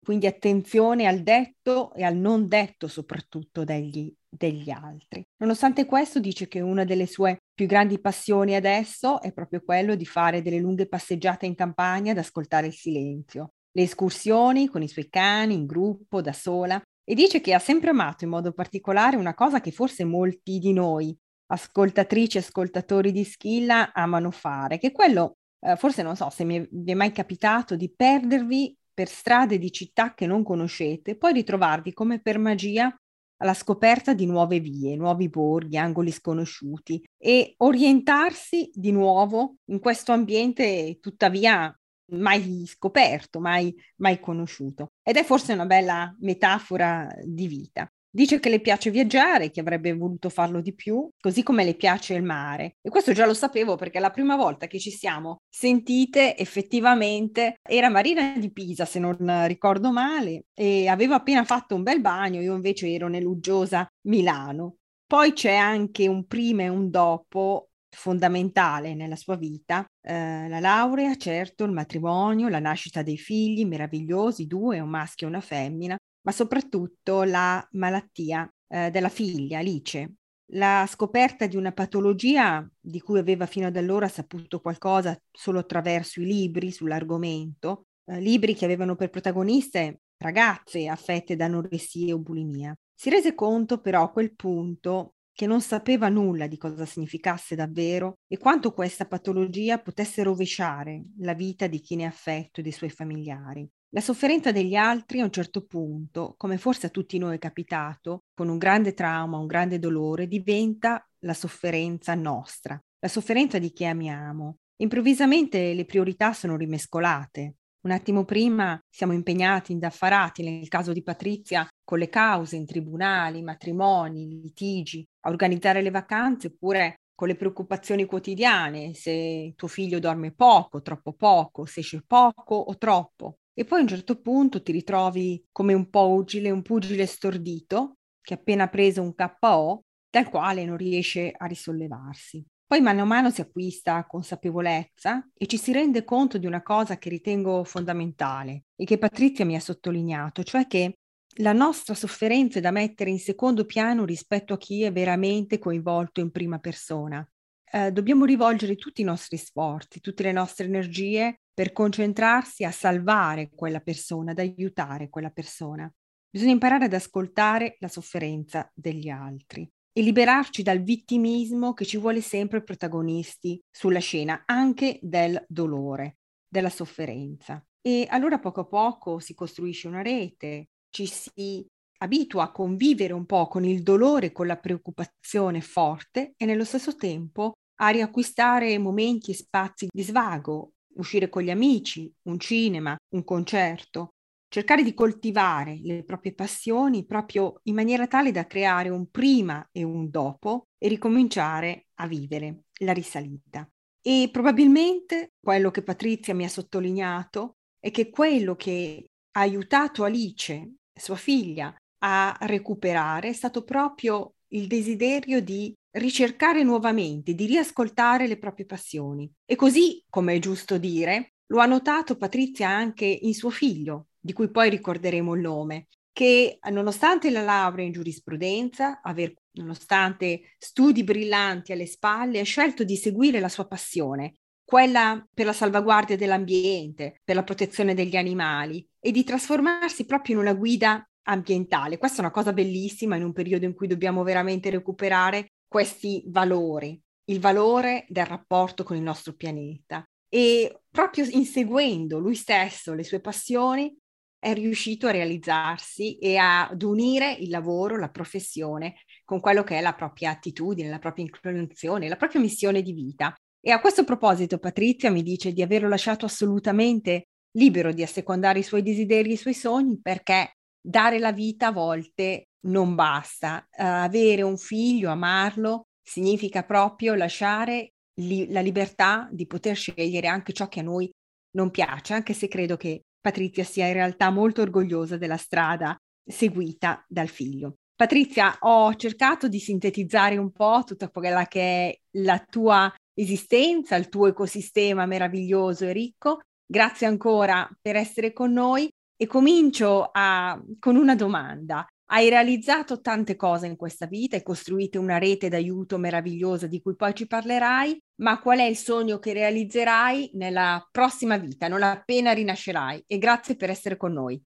Quindi 0.05 0.27
attenzione 0.27 1.07
al 1.07 1.23
detto 1.23 1.93
e 1.93 2.03
al 2.03 2.17
non 2.17 2.49
detto 2.49 2.89
soprattutto 2.89 3.65
degli, 3.65 4.11
degli 4.27 4.71
altri. 4.71 5.23
Nonostante 5.39 5.85
questo 5.85 6.19
dice 6.19 6.49
che 6.49 6.61
una 6.61 6.85
delle 6.85 7.07
sue 7.07 7.39
più 7.53 7.67
grandi 7.67 8.01
passioni 8.01 8.55
adesso 8.55 9.21
è 9.21 9.33
proprio 9.33 9.63
quello 9.63 9.95
di 9.97 10.07
fare 10.07 10.41
delle 10.41 10.61
lunghe 10.61 10.89
passeggiate 10.89 11.45
in 11.45 11.55
campagna 11.55 12.13
ad 12.13 12.19
ascoltare 12.19 12.69
il 12.69 12.73
silenzio, 12.73 13.53
le 13.71 13.83
escursioni 13.83 14.69
con 14.69 14.83
i 14.83 14.89
suoi 14.89 15.09
cani, 15.09 15.55
in 15.55 15.67
gruppo, 15.67 16.21
da 16.21 16.33
sola, 16.33 16.81
e 17.05 17.15
dice 17.15 17.41
che 17.41 17.55
ha 17.55 17.59
sempre 17.59 17.91
amato 17.91 18.25
in 18.25 18.31
modo 18.31 18.53
particolare 18.53 19.17
una 19.17 19.35
cosa 19.35 19.61
che 19.61 19.71
forse 19.71 20.05
molti 20.05 20.59
di 20.59 20.73
noi, 20.73 21.17
ascoltatrici 21.47 22.37
e 22.37 22.41
ascoltatori 22.41 23.13
di 23.13 23.25
Schilla, 23.25 23.93
amano 23.93 24.31
fare, 24.31 24.79
che 24.79 24.89
è 24.89 24.93
quello, 24.93 25.37
eh, 25.61 25.77
forse 25.77 26.03
non 26.03 26.17
so 26.17 26.29
se 26.31 26.45
mi 26.45 26.57
è, 26.57 26.69
vi 26.71 26.91
è 26.91 26.95
mai 26.95 27.13
capitato 27.13 27.77
di 27.77 27.91
perdervi 27.95 28.77
per 28.93 29.09
strade 29.09 29.59
di 29.59 29.71
città 29.71 30.13
che 30.13 30.27
non 30.27 30.43
conoscete, 30.43 31.17
poi 31.17 31.33
ritrovarvi 31.33 31.93
come 31.93 32.21
per 32.21 32.39
magia 32.39 32.95
alla 33.41 33.55
scoperta 33.55 34.15
di 34.15 34.27
nuove 34.27 34.59
vie, 34.59 34.97
nuovi 34.97 35.29
borghi, 35.29 35.77
angoli 35.77 36.11
sconosciuti 36.11 37.05
e 37.17 37.55
orientarsi 37.59 38.71
di 38.75 38.91
nuovo 38.91 39.59
in 39.67 39.79
questo 39.79 40.13
ambiente 40.13 40.99
tuttavia 41.01 41.73
mai 42.11 42.65
scoperto, 42.67 43.41
mai, 43.41 43.75
mai 43.97 44.21
conosciuto. 44.21 44.93
Ed 45.03 45.17
è 45.17 45.25
forse 45.25 45.53
una 45.53 45.67
bella 45.67 46.15
metafora 46.21 47.09
di 47.23 47.47
vita. 47.47 47.91
Dice 48.11 48.41
che 48.41 48.49
le 48.49 48.61
piace 48.61 48.91
viaggiare, 48.91 49.51
che 49.51 49.61
avrebbe 49.61 49.95
voluto 49.95 50.31
farlo 50.31 50.63
di 50.63 50.75
più, 50.75 51.09
così 51.21 51.43
come 51.43 51.63
le 51.63 51.75
piace 51.75 52.15
il 52.15 52.23
mare. 52.23 52.77
E 52.81 52.89
questo 52.89 53.13
già 53.13 53.27
lo 53.27 53.35
sapevo 53.35 53.77
perché 53.77 54.01
la 54.01 54.11
prima 54.11 54.35
volta 54.35 54.67
che 54.67 54.79
ci 54.79 54.91
siamo 54.91 55.43
sentite 55.49 56.37
effettivamente 56.37 57.57
era 57.63 57.91
Marina 57.91 58.35
di 58.39 58.51
Pisa, 58.51 58.87
se 58.87 58.99
non 58.99 59.47
ricordo 59.47 59.93
male, 59.93 60.47
e 60.55 60.89
aveva 60.89 61.17
appena 61.17 61.45
fatto 61.45 61.75
un 61.75 61.83
bel 61.83 62.01
bagno, 62.01 62.41
io 62.41 62.55
invece 62.55 62.91
ero 62.91 63.09
nell'uggiosa 63.09 63.87
Milano. 64.07 64.77
Poi 65.07 65.33
c'è 65.33 65.55
anche 65.55 66.09
un 66.09 66.27
prima 66.27 66.63
e 66.63 66.69
un 66.69 66.91
dopo 66.91 67.68
fondamentale 67.91 68.95
nella 68.95 69.17
sua 69.17 69.37
vita, 69.37 69.85
eh, 70.01 70.49
la 70.49 70.61
laurea, 70.61 71.17
certo, 71.17 71.65
il 71.65 71.73
matrimonio, 71.73 72.49
la 72.49 72.59
nascita 72.59 73.03
dei 73.03 73.19
figli 73.19 73.65
meravigliosi, 73.65 74.47
due, 74.47 74.81
un 74.81 74.89
maschio 74.91 75.27
e 75.27 75.31
una 75.31 75.41
femmina, 75.41 75.97
ma 76.23 76.33
soprattutto 76.33 77.23
la 77.23 77.67
malattia 77.73 78.49
eh, 78.69 78.91
della 78.91 79.09
figlia 79.09 79.59
Alice. 79.59 80.13
La 80.53 80.87
scoperta 80.89 81.47
di 81.47 81.57
una 81.57 81.73
patologia 81.73 82.67
di 82.81 83.01
cui 83.01 83.19
aveva 83.19 83.45
fino 83.45 83.67
ad 83.67 83.77
allora 83.77 84.09
saputo 84.09 84.61
qualcosa 84.61 85.19
solo 85.31 85.59
attraverso 85.59 86.21
i 86.23 86.25
libri 86.25 86.71
sull'argomento, 86.71 87.85
eh, 88.07 88.21
libri 88.21 88.55
che 88.55 88.65
avevano 88.65 88.97
per 88.97 89.11
protagoniste 89.11 90.01
ragazze 90.17 90.89
affette 90.89 91.37
da 91.37 91.45
anoressia 91.45 92.15
o 92.15 92.19
bulimia. 92.19 92.75
Si 92.95 93.11
rese 93.11 93.35
conto 93.35 93.81
però 93.81 94.05
a 94.05 94.11
quel 94.11 94.35
punto 94.35 95.15
che 95.39 95.47
non 95.47 95.61
sapeva 95.61 96.09
nulla 96.09 96.49
di 96.49 96.57
cosa 96.57 96.85
significasse 96.85 97.55
davvero 97.55 98.15
e 98.27 98.39
quanto 98.39 98.73
questa 98.73 99.07
patologia 99.07 99.79
potesse 99.79 100.25
rovesciare 100.25 101.05
la 101.19 101.33
vita 101.33 101.69
di 101.69 101.79
chi 101.79 101.95
ne 101.95 102.03
è 102.03 102.07
affetto 102.07 102.59
e 102.59 102.65
dei 102.65 102.73
suoi 102.73 102.91
familiari. 102.91 103.65
La 103.91 104.01
sofferenza 104.01 104.51
degli 104.51 104.75
altri 104.75 105.21
a 105.21 105.25
un 105.25 105.31
certo 105.31 105.65
punto, 105.65 106.35
come 106.37 106.59
forse 106.59 106.87
a 106.87 106.91
tutti 106.91 107.19
noi 107.19 107.37
è 107.37 107.39
capitato, 107.39 108.25
con 108.35 108.49
un 108.49 108.59
grande 108.59 108.95
trauma, 108.95 109.39
un 109.39 109.47
grande 109.47 109.79
dolore, 109.79 110.27
diventa 110.27 111.09
la 111.21 111.35
sofferenza 111.35 112.17
nostra, 112.17 112.77
la 112.99 113.09
sofferenza 113.09 113.61
di 113.61 113.71
chi 113.71 113.85
amiamo. 113.85 114.57
Improvvisamente 114.79 115.73
le 115.73 115.85
priorità 115.85 116.33
sono 116.33 116.57
rimescolate. 116.57 117.58
Un 117.81 117.93
attimo 117.93 118.25
prima 118.25 118.79
siamo 118.91 119.13
impegnati, 119.13 119.73
indaffarati, 119.73 120.43
nel 120.43 120.69
caso 120.69 120.93
di 120.93 121.03
Patrizia, 121.03 121.67
con 121.85 121.99
le 121.99 122.09
cause 122.09 122.57
in 122.57 122.67
tribunali, 122.67 123.41
matrimoni, 123.43 124.41
litigi, 124.41 125.07
a 125.21 125.31
organizzare 125.31 125.81
le 125.81 125.91
vacanze, 125.91 126.49
oppure 126.49 126.97
con 127.15 127.29
le 127.29 127.37
preoccupazioni 127.37 128.05
quotidiane, 128.05 128.95
se 128.95 129.53
tuo 129.57 129.69
figlio 129.69 130.01
dorme 130.01 130.33
poco, 130.33 130.83
troppo 130.83 131.13
poco, 131.13 131.67
se 131.67 131.81
esce 131.81 132.03
poco 132.07 132.57
o 132.57 132.77
troppo. 132.77 133.39
E 133.55 133.65
poi 133.65 133.79
a 133.79 133.83
un 133.83 133.89
certo 133.89 134.21
punto 134.21 134.63
ti 134.63 134.73
ritrovi 134.73 135.45
come 135.51 135.73
un 135.73 135.89
pugile, 135.89 136.51
un 136.51 136.63
pugile 136.63 137.07
stordito 137.07 137.97
che 138.21 138.35
ha 138.35 138.37
appena 138.37 138.69
preso 138.69 139.03
un 139.03 139.15
KO 139.15 139.83
dal 140.11 140.29
quale 140.29 140.65
non 140.65 140.77
riesce 140.77 141.33
a 141.37 141.47
risollevarsi. 141.47 142.45
Poi 142.69 142.83
mano 142.83 143.01
a 143.01 143.07
mano 143.07 143.31
si 143.31 143.41
acquista 143.41 144.05
consapevolezza 144.05 145.27
e 145.33 145.47
ci 145.47 145.57
si 145.57 145.73
rende 145.73 146.05
conto 146.05 146.37
di 146.37 146.45
una 146.45 146.63
cosa 146.63 146.99
che 146.99 147.09
ritengo 147.09 147.65
fondamentale 147.65 148.65
e 148.77 148.85
che 148.85 148.99
Patrizia 148.99 149.47
mi 149.47 149.57
ha 149.57 149.61
sottolineato, 149.61 150.43
cioè 150.43 150.67
che 150.67 150.99
la 151.37 151.55
nostra 151.55 151.95
sofferenza 151.95 152.59
è 152.59 152.61
da 152.61 152.71
mettere 152.71 153.09
in 153.09 153.21
secondo 153.21 153.65
piano 153.65 154.05
rispetto 154.05 154.53
a 154.53 154.59
chi 154.59 154.83
è 154.83 154.93
veramente 154.93 155.59
coinvolto 155.59 156.21
in 156.21 156.31
prima 156.31 156.59
persona. 156.59 157.27
Eh, 157.73 157.91
dobbiamo 157.91 158.27
rivolgere 158.27 158.77
tutti 158.77 159.01
i 159.01 159.05
nostri 159.05 159.39
sforzi, 159.39 160.01
tutte 160.01 160.23
le 160.23 160.33
nostre 160.33 160.67
energie 160.67 161.41
per 161.55 161.73
concentrarsi 161.73 162.65
a 162.65 162.71
salvare 162.71 163.49
quella 163.49 163.81
persona, 163.81 164.33
ad 164.33 164.41
aiutare 164.41 165.09
quella 165.09 165.31
persona. 165.31 165.91
Bisogna 166.29 166.53
imparare 166.53 166.85
ad 166.85 166.93
ascoltare 166.93 167.77
la 167.79 167.89
sofferenza 167.89 168.71
degli 168.75 169.09
altri 169.09 169.67
e 169.93 170.03
liberarci 170.03 170.63
dal 170.63 170.83
vittimismo 170.83 171.75
che 171.75 171.85
ci 171.85 171.97
vuole 171.97 172.21
sempre 172.21 172.63
protagonisti 172.63 173.61
sulla 173.71 173.99
scena, 173.99 174.43
anche 174.47 174.99
del 175.03 175.43
dolore, 175.49 176.19
della 176.49 176.71
sofferenza. 176.71 177.63
E 177.81 178.07
allora 178.09 178.39
poco 178.39 178.61
a 178.61 178.67
poco 178.67 179.19
si 179.19 179.35
costruisce 179.35 179.89
una 179.89 180.03
rete, 180.03 180.69
ci 180.91 181.07
si 181.07 181.67
abitua 181.99 182.45
a 182.45 182.53
convivere 182.53 183.13
un 183.13 183.27
po' 183.27 183.49
con 183.49 183.65
il 183.65 183.83
dolore, 183.83 184.33
con 184.33 184.47
la 184.47 184.57
preoccupazione 184.57 185.61
forte 185.61 186.35
e 186.37 186.45
nello 186.45 186.65
stesso 186.65 186.97
tempo 186.97 187.55
a 187.81 187.89
riacquistare 187.89 188.79
momenti 188.79 189.31
e 189.31 189.35
spazi 189.35 189.89
di 189.91 190.03
svago, 190.03 190.73
uscire 190.97 191.29
con 191.29 191.43
gli 191.43 191.51
amici, 191.51 192.13
un 192.25 192.39
cinema, 192.39 192.97
un 193.15 193.25
concerto, 193.25 194.11
cercare 194.49 194.83
di 194.83 194.95
coltivare 194.95 195.79
le 195.83 196.05
proprie 196.05 196.35
passioni 196.35 197.05
proprio 197.05 197.61
in 197.65 197.75
maniera 197.75 198.07
tale 198.07 198.31
da 198.31 198.47
creare 198.47 198.89
un 198.89 199.11
prima 199.11 199.67
e 199.71 199.83
un 199.83 200.11
dopo 200.11 200.69
e 200.79 200.89
ricominciare 200.89 201.87
a 201.97 202.07
vivere 202.07 202.65
la 202.81 202.93
risalita. 202.93 203.69
E 204.01 204.29
probabilmente 204.33 205.33
quello 205.39 205.71
che 205.71 205.83
Patrizia 205.83 206.35
mi 206.35 206.45
ha 206.45 206.49
sottolineato 206.49 207.57
è 207.79 207.91
che 207.91 208.11
quello 208.11 208.57
che 208.57 209.11
ha 209.33 209.41
aiutato 209.41 210.05
Alice, 210.05 210.75
sua 210.95 211.17
figlia, 211.17 211.75
a 212.01 212.37
recuperare 212.43 213.29
è 213.29 213.33
stato 213.33 213.65
proprio 213.65 214.35
il 214.49 214.67
desiderio 214.67 215.43
di 215.43 215.75
ricercare 215.91 216.63
nuovamente, 216.63 217.35
di 217.35 217.47
riascoltare 217.47 218.27
le 218.27 218.39
proprie 218.39 218.67
passioni. 218.67 219.31
E 219.45 219.57
così, 219.57 220.03
come 220.09 220.35
è 220.35 220.39
giusto 220.39 220.79
dire, 220.79 221.35
lo 221.47 221.59
ha 221.59 221.67
notato 221.67 222.17
Patrizia 222.17 222.69
anche 222.69 223.05
in 223.05 223.35
suo 223.35 223.51
figlio, 223.51 224.08
di 224.21 224.33
cui 224.33 224.51
poi 224.51 224.71
ricorderemo 224.71 225.35
il 225.35 225.41
nome, 225.41 225.87
che 226.13 226.59
nonostante 226.71 227.31
la 227.31 227.43
laurea 227.43 227.85
in 227.85 227.93
giurisprudenza, 227.93 229.01
aver, 229.03 229.35
nonostante 229.53 230.55
studi 230.59 231.05
brillanti 231.05 231.73
alle 231.73 231.87
spalle, 231.87 232.41
ha 232.41 232.45
scelto 232.45 232.83
di 232.83 232.97
seguire 232.97 233.39
la 233.39 233.49
sua 233.49 233.67
passione, 233.67 234.35
quella 234.65 235.25
per 235.33 235.47
la 235.47 235.53
salvaguardia 235.53 236.17
dell'ambiente, 236.17 237.21
per 237.23 237.37
la 237.37 237.45
protezione 237.45 237.95
degli 237.95 238.17
animali 238.17 238.87
e 238.99 239.13
di 239.13 239.25
trasformarsi 239.25 240.05
proprio 240.07 240.35
in 240.35 240.41
una 240.41 240.55
guida 240.55 241.09
ambientale. 241.29 241.99
Questa 241.99 242.19
è 242.19 242.21
una 242.21 242.31
cosa 242.31 242.53
bellissima 242.53 243.17
in 243.17 243.23
un 243.23 243.33
periodo 243.33 243.65
in 243.65 243.75
cui 243.75 243.87
dobbiamo 243.87 244.23
veramente 244.25 244.71
recuperare 244.71 245.53
questi 245.69 246.25
valori, 246.27 247.01
il 247.27 247.39
valore 247.39 248.07
del 248.09 248.27
rapporto 248.27 248.83
con 248.83 248.97
il 248.97 249.03
nostro 249.03 249.35
pianeta. 249.35 250.03
E 250.29 250.83
proprio 250.91 251.25
inseguendo 251.31 252.19
lui 252.19 252.35
stesso 252.35 252.93
le 252.93 253.05
sue 253.05 253.21
passioni, 253.21 253.97
è 254.39 254.55
riuscito 254.55 255.07
a 255.07 255.11
realizzarsi 255.11 256.19
e 256.19 256.37
ad 256.37 256.83
unire 256.83 257.33
il 257.33 257.51
lavoro, 257.51 257.97
la 257.97 258.11
professione 258.11 258.97
con 259.25 259.41
quello 259.41 259.65
che 259.65 259.79
è 259.79 259.81
la 259.81 259.95
propria 259.95 260.31
attitudine, 260.31 260.89
la 260.89 260.99
propria 260.99 261.25
inclinazione, 261.25 262.09
la 262.09 262.17
propria 262.17 262.41
missione 262.41 262.83
di 262.83 262.93
vita. 262.93 263.35
E 263.61 263.71
a 263.71 263.81
questo 263.81 264.05
proposito 264.05 264.59
Patrizia 264.59 265.11
mi 265.11 265.23
dice 265.23 265.53
di 265.53 265.63
averlo 265.63 265.89
lasciato 265.89 266.25
assolutamente 266.25 267.29
libero 267.53 267.93
di 267.93 268.03
assecondare 268.03 268.61
i 268.61 268.63
suoi 268.63 268.83
desideri 268.83 269.33
i 269.33 269.37
suoi 269.37 269.55
sogni 269.55 269.99
perché 270.01 270.57
dare 270.81 271.19
la 271.19 271.33
vita 271.33 271.69
a 271.69 271.73
volte 271.73 272.49
non 272.61 272.95
basta. 272.95 273.67
Uh, 273.71 273.83
avere 273.83 274.43
un 274.43 274.57
figlio, 274.57 275.11
amarlo, 275.11 275.89
significa 276.03 276.63
proprio 276.63 277.15
lasciare 277.15 277.93
li- 278.15 278.51
la 278.51 278.61
libertà 278.61 279.29
di 279.31 279.47
poter 279.47 279.77
scegliere 279.77 280.27
anche 280.27 280.53
ciò 280.53 280.69
che 280.69 280.81
a 280.81 280.85
noi 280.85 281.11
non 281.51 281.71
piace, 281.71 282.15
anche 282.15 282.35
se 282.35 282.49
credo 282.49 282.77
che 282.77 283.05
Patrizia 283.29 283.63
sia 283.63 283.87
in 283.87 283.93
realtà 283.93 284.31
molto 284.31 284.63
orgogliosa 284.63 285.19
della 285.19 285.37
strada 285.37 285.95
seguita 286.25 287.05
dal 287.07 287.29
figlio. 287.29 287.75
Patrizia, 287.95 288.57
ho 288.61 288.95
cercato 288.95 289.49
di 289.49 289.59
sintetizzare 289.59 290.39
un 290.39 290.51
po' 290.51 290.83
tutta 290.87 291.11
quella 291.11 291.45
che 291.45 291.61
è 291.61 291.99
la 292.21 292.39
tua 292.39 292.91
esistenza, 293.13 293.97
il 293.97 294.09
tuo 294.09 294.29
ecosistema 294.29 295.05
meraviglioso 295.05 295.85
e 295.85 295.93
ricco. 295.93 296.41
Grazie 296.65 297.07
ancora 297.07 297.69
per 297.79 297.97
essere 297.97 298.33
con 298.33 298.51
noi 298.51 298.89
e 299.15 299.27
comincio 299.27 300.09
a, 300.11 300.59
con 300.79 300.97
una 300.97 301.15
domanda. 301.15 301.87
Hai 302.11 302.31
realizzato 302.31 303.03
tante 303.03 303.37
cose 303.37 303.67
in 303.67 303.77
questa 303.77 304.07
vita, 304.07 304.35
hai 304.35 304.43
costruito 304.43 304.99
una 304.99 305.19
rete 305.19 305.51
d'aiuto 305.51 305.99
meravigliosa 305.99 306.67
di 306.67 306.81
cui 306.81 306.97
poi 306.97 307.15
ci 307.15 307.27
parlerai, 307.27 308.03
ma 308.23 308.41
qual 308.41 308.61
è 308.61 308.63
il 308.63 308.79
sogno 308.79 309.19
che 309.19 309.35
realizzerai 309.35 310.31
nella 310.33 310.89
prossima 310.91 311.37
vita, 311.37 311.69
non 311.69 311.83
appena 311.83 312.33
rinascerai? 312.33 313.05
E 313.07 313.19
grazie 313.19 313.57
per 313.57 313.69
essere 313.69 313.99
con 313.99 314.15
noi. 314.15 314.43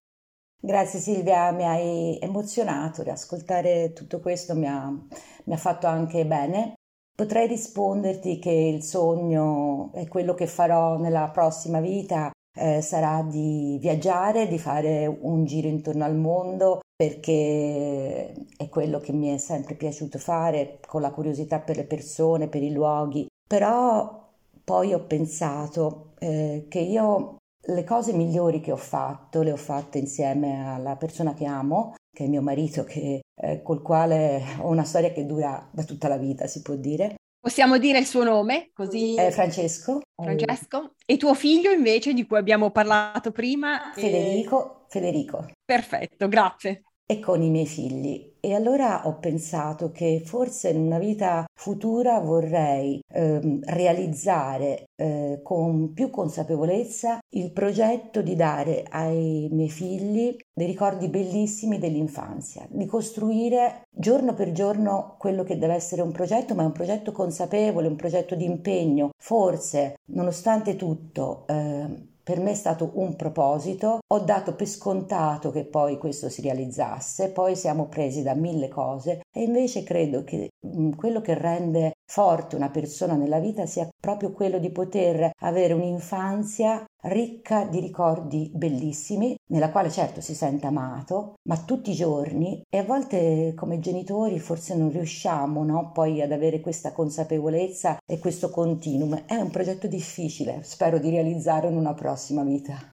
Grazie 0.59 0.99
Silvia, 0.99 1.51
mi 1.51 1.63
hai 1.63 2.19
emozionato, 2.19 3.01
riascoltare 3.01 3.93
tutto 3.93 4.19
questo 4.19 4.55
mi 4.55 4.67
ha, 4.67 4.89
mi 4.89 5.53
ha 5.53 5.57
fatto 5.57 5.87
anche 5.87 6.25
bene. 6.25 6.73
Potrei 7.15 7.47
risponderti 7.47 8.39
che 8.39 8.51
il 8.51 8.83
sogno 8.83 9.89
è 9.93 10.05
quello 10.09 10.33
che 10.33 10.47
farò 10.47 10.97
nella 10.97 11.29
prossima 11.31 11.79
vita, 11.79 12.29
eh, 12.55 12.81
sarà 12.81 13.21
di 13.21 13.77
viaggiare, 13.79 14.47
di 14.47 14.59
fare 14.59 15.05
un 15.07 15.45
giro 15.45 15.67
intorno 15.67 16.03
al 16.03 16.15
mondo, 16.15 16.81
perché 16.95 18.33
è 18.57 18.69
quello 18.69 18.99
che 18.99 19.11
mi 19.11 19.33
è 19.33 19.37
sempre 19.37 19.75
piaciuto 19.75 20.19
fare, 20.19 20.79
con 20.87 21.01
la 21.01 21.11
curiosità 21.11 21.59
per 21.59 21.77
le 21.77 21.85
persone, 21.85 22.47
per 22.47 22.63
i 22.63 22.71
luoghi. 22.71 23.27
Però 23.47 24.31
poi 24.63 24.93
ho 24.93 25.05
pensato 25.05 26.13
eh, 26.19 26.65
che 26.69 26.79
io 26.79 27.37
le 27.65 27.83
cose 27.83 28.13
migliori 28.13 28.59
che 28.59 28.71
ho 28.71 28.77
fatto 28.77 29.41
le 29.41 29.51
ho 29.51 29.57
fatte 29.57 29.97
insieme 29.97 30.67
alla 30.67 30.95
persona 30.95 31.33
che 31.33 31.45
amo, 31.45 31.95
che 32.11 32.25
è 32.25 32.27
mio 32.27 32.41
marito, 32.41 32.83
che, 32.83 33.21
eh, 33.35 33.61
col 33.61 33.81
quale 33.81 34.41
ho 34.59 34.69
una 34.69 34.83
storia 34.83 35.11
che 35.11 35.25
dura 35.25 35.69
da 35.71 35.83
tutta 35.83 36.07
la 36.07 36.17
vita, 36.17 36.47
si 36.47 36.61
può 36.61 36.75
dire. 36.75 37.15
Possiamo 37.39 37.77
dire 37.77 37.99
il 37.99 38.05
suo 38.05 38.23
nome, 38.23 38.69
così... 38.73 39.15
Eh, 39.15 39.31
Francesco. 39.31 40.01
Francesco. 40.15 40.95
E 41.05 41.17
tuo 41.17 41.33
figlio 41.33 41.71
invece, 41.71 42.13
di 42.13 42.25
cui 42.25 42.37
abbiamo 42.37 42.71
parlato 42.71 43.31
prima? 43.31 43.91
Federico. 43.93 44.81
E... 44.81 44.85
Federico. 44.89 45.47
Perfetto, 45.65 46.27
grazie 46.27 46.83
e 47.05 47.19
con 47.19 47.41
i 47.41 47.49
miei 47.49 47.67
figli. 47.67 48.32
E 48.45 48.53
allora 48.53 49.07
ho 49.07 49.19
pensato 49.19 49.91
che 49.91 50.21
forse 50.25 50.71
in 50.71 50.81
una 50.81 50.99
vita 50.99 51.45
futura 51.57 52.19
vorrei 52.19 52.99
eh, 53.07 53.59
realizzare 53.61 54.89
eh, 54.97 55.39
con 55.41 55.93
più 55.93 56.09
consapevolezza 56.09 57.19
il 57.35 57.53
progetto 57.53 58.21
di 58.21 58.35
dare 58.35 58.83
ai 58.89 59.47
miei 59.49 59.69
figli 59.69 60.35
dei 60.53 60.67
ricordi 60.67 61.07
bellissimi 61.07 61.79
dell'infanzia, 61.79 62.67
di 62.69 62.85
costruire 62.85 63.83
giorno 63.89 64.33
per 64.33 64.51
giorno 64.51 65.15
quello 65.17 65.43
che 65.43 65.57
deve 65.57 65.75
essere 65.75 66.01
un 66.01 66.11
progetto, 66.11 66.53
ma 66.53 66.63
è 66.63 66.65
un 66.65 66.73
progetto 66.73 67.13
consapevole, 67.13 67.87
un 67.87 67.95
progetto 67.95 68.35
di 68.35 68.43
impegno. 68.43 69.11
Forse, 69.17 69.95
nonostante 70.11 70.75
tutto, 70.75 71.45
eh, 71.47 72.11
per 72.23 72.39
me 72.39 72.51
è 72.51 72.55
stato 72.55 72.91
un 72.95 73.15
proposito, 73.15 73.99
ho 74.07 74.19
dato 74.19 74.55
per 74.55 74.67
scontato 74.67 75.51
che 75.51 75.65
poi 75.65 75.97
questo 75.97 76.29
si 76.29 76.41
realizzasse, 76.41 77.31
poi 77.31 77.55
siamo 77.55 77.87
presi 77.87 78.23
da 78.23 78.33
mille 78.33 78.69
cose. 78.69 79.21
E 79.31 79.43
invece 79.43 79.83
credo 79.83 80.23
che 80.23 80.49
mm, 80.65 80.91
quello 80.93 81.21
che 81.21 81.33
rende 81.33 81.91
forte 82.09 82.55
una 82.55 82.69
persona 82.69 83.15
nella 83.15 83.39
vita 83.39 83.65
sia 83.65 83.87
proprio 83.99 84.31
quello 84.31 84.59
di 84.59 84.69
poter 84.69 85.31
avere 85.41 85.73
un'infanzia 85.73 86.85
ricca 87.03 87.65
di 87.65 87.79
ricordi 87.79 88.51
bellissimi, 88.53 89.35
nella 89.49 89.71
quale 89.71 89.89
certo 89.89 90.21
si 90.21 90.33
sente 90.33 90.67
amato, 90.67 91.35
ma 91.47 91.57
tutti 91.57 91.91
i 91.91 91.95
giorni 91.95 92.61
e 92.69 92.77
a 92.77 92.83
volte 92.83 93.53
come 93.55 93.79
genitori 93.79 94.39
forse 94.39 94.75
non 94.75 94.91
riusciamo 94.91 95.63
no? 95.63 95.91
poi 95.91 96.21
ad 96.21 96.31
avere 96.31 96.61
questa 96.61 96.91
consapevolezza 96.91 97.97
e 98.05 98.19
questo 98.19 98.49
continuum. 98.49 99.25
È 99.25 99.35
un 99.35 99.49
progetto 99.49 99.87
difficile, 99.87 100.61
spero 100.63 100.99
di 100.99 101.09
realizzarlo 101.09 101.69
in 101.69 101.77
una 101.77 101.93
prossima 101.93 102.43
vita. 102.43 102.91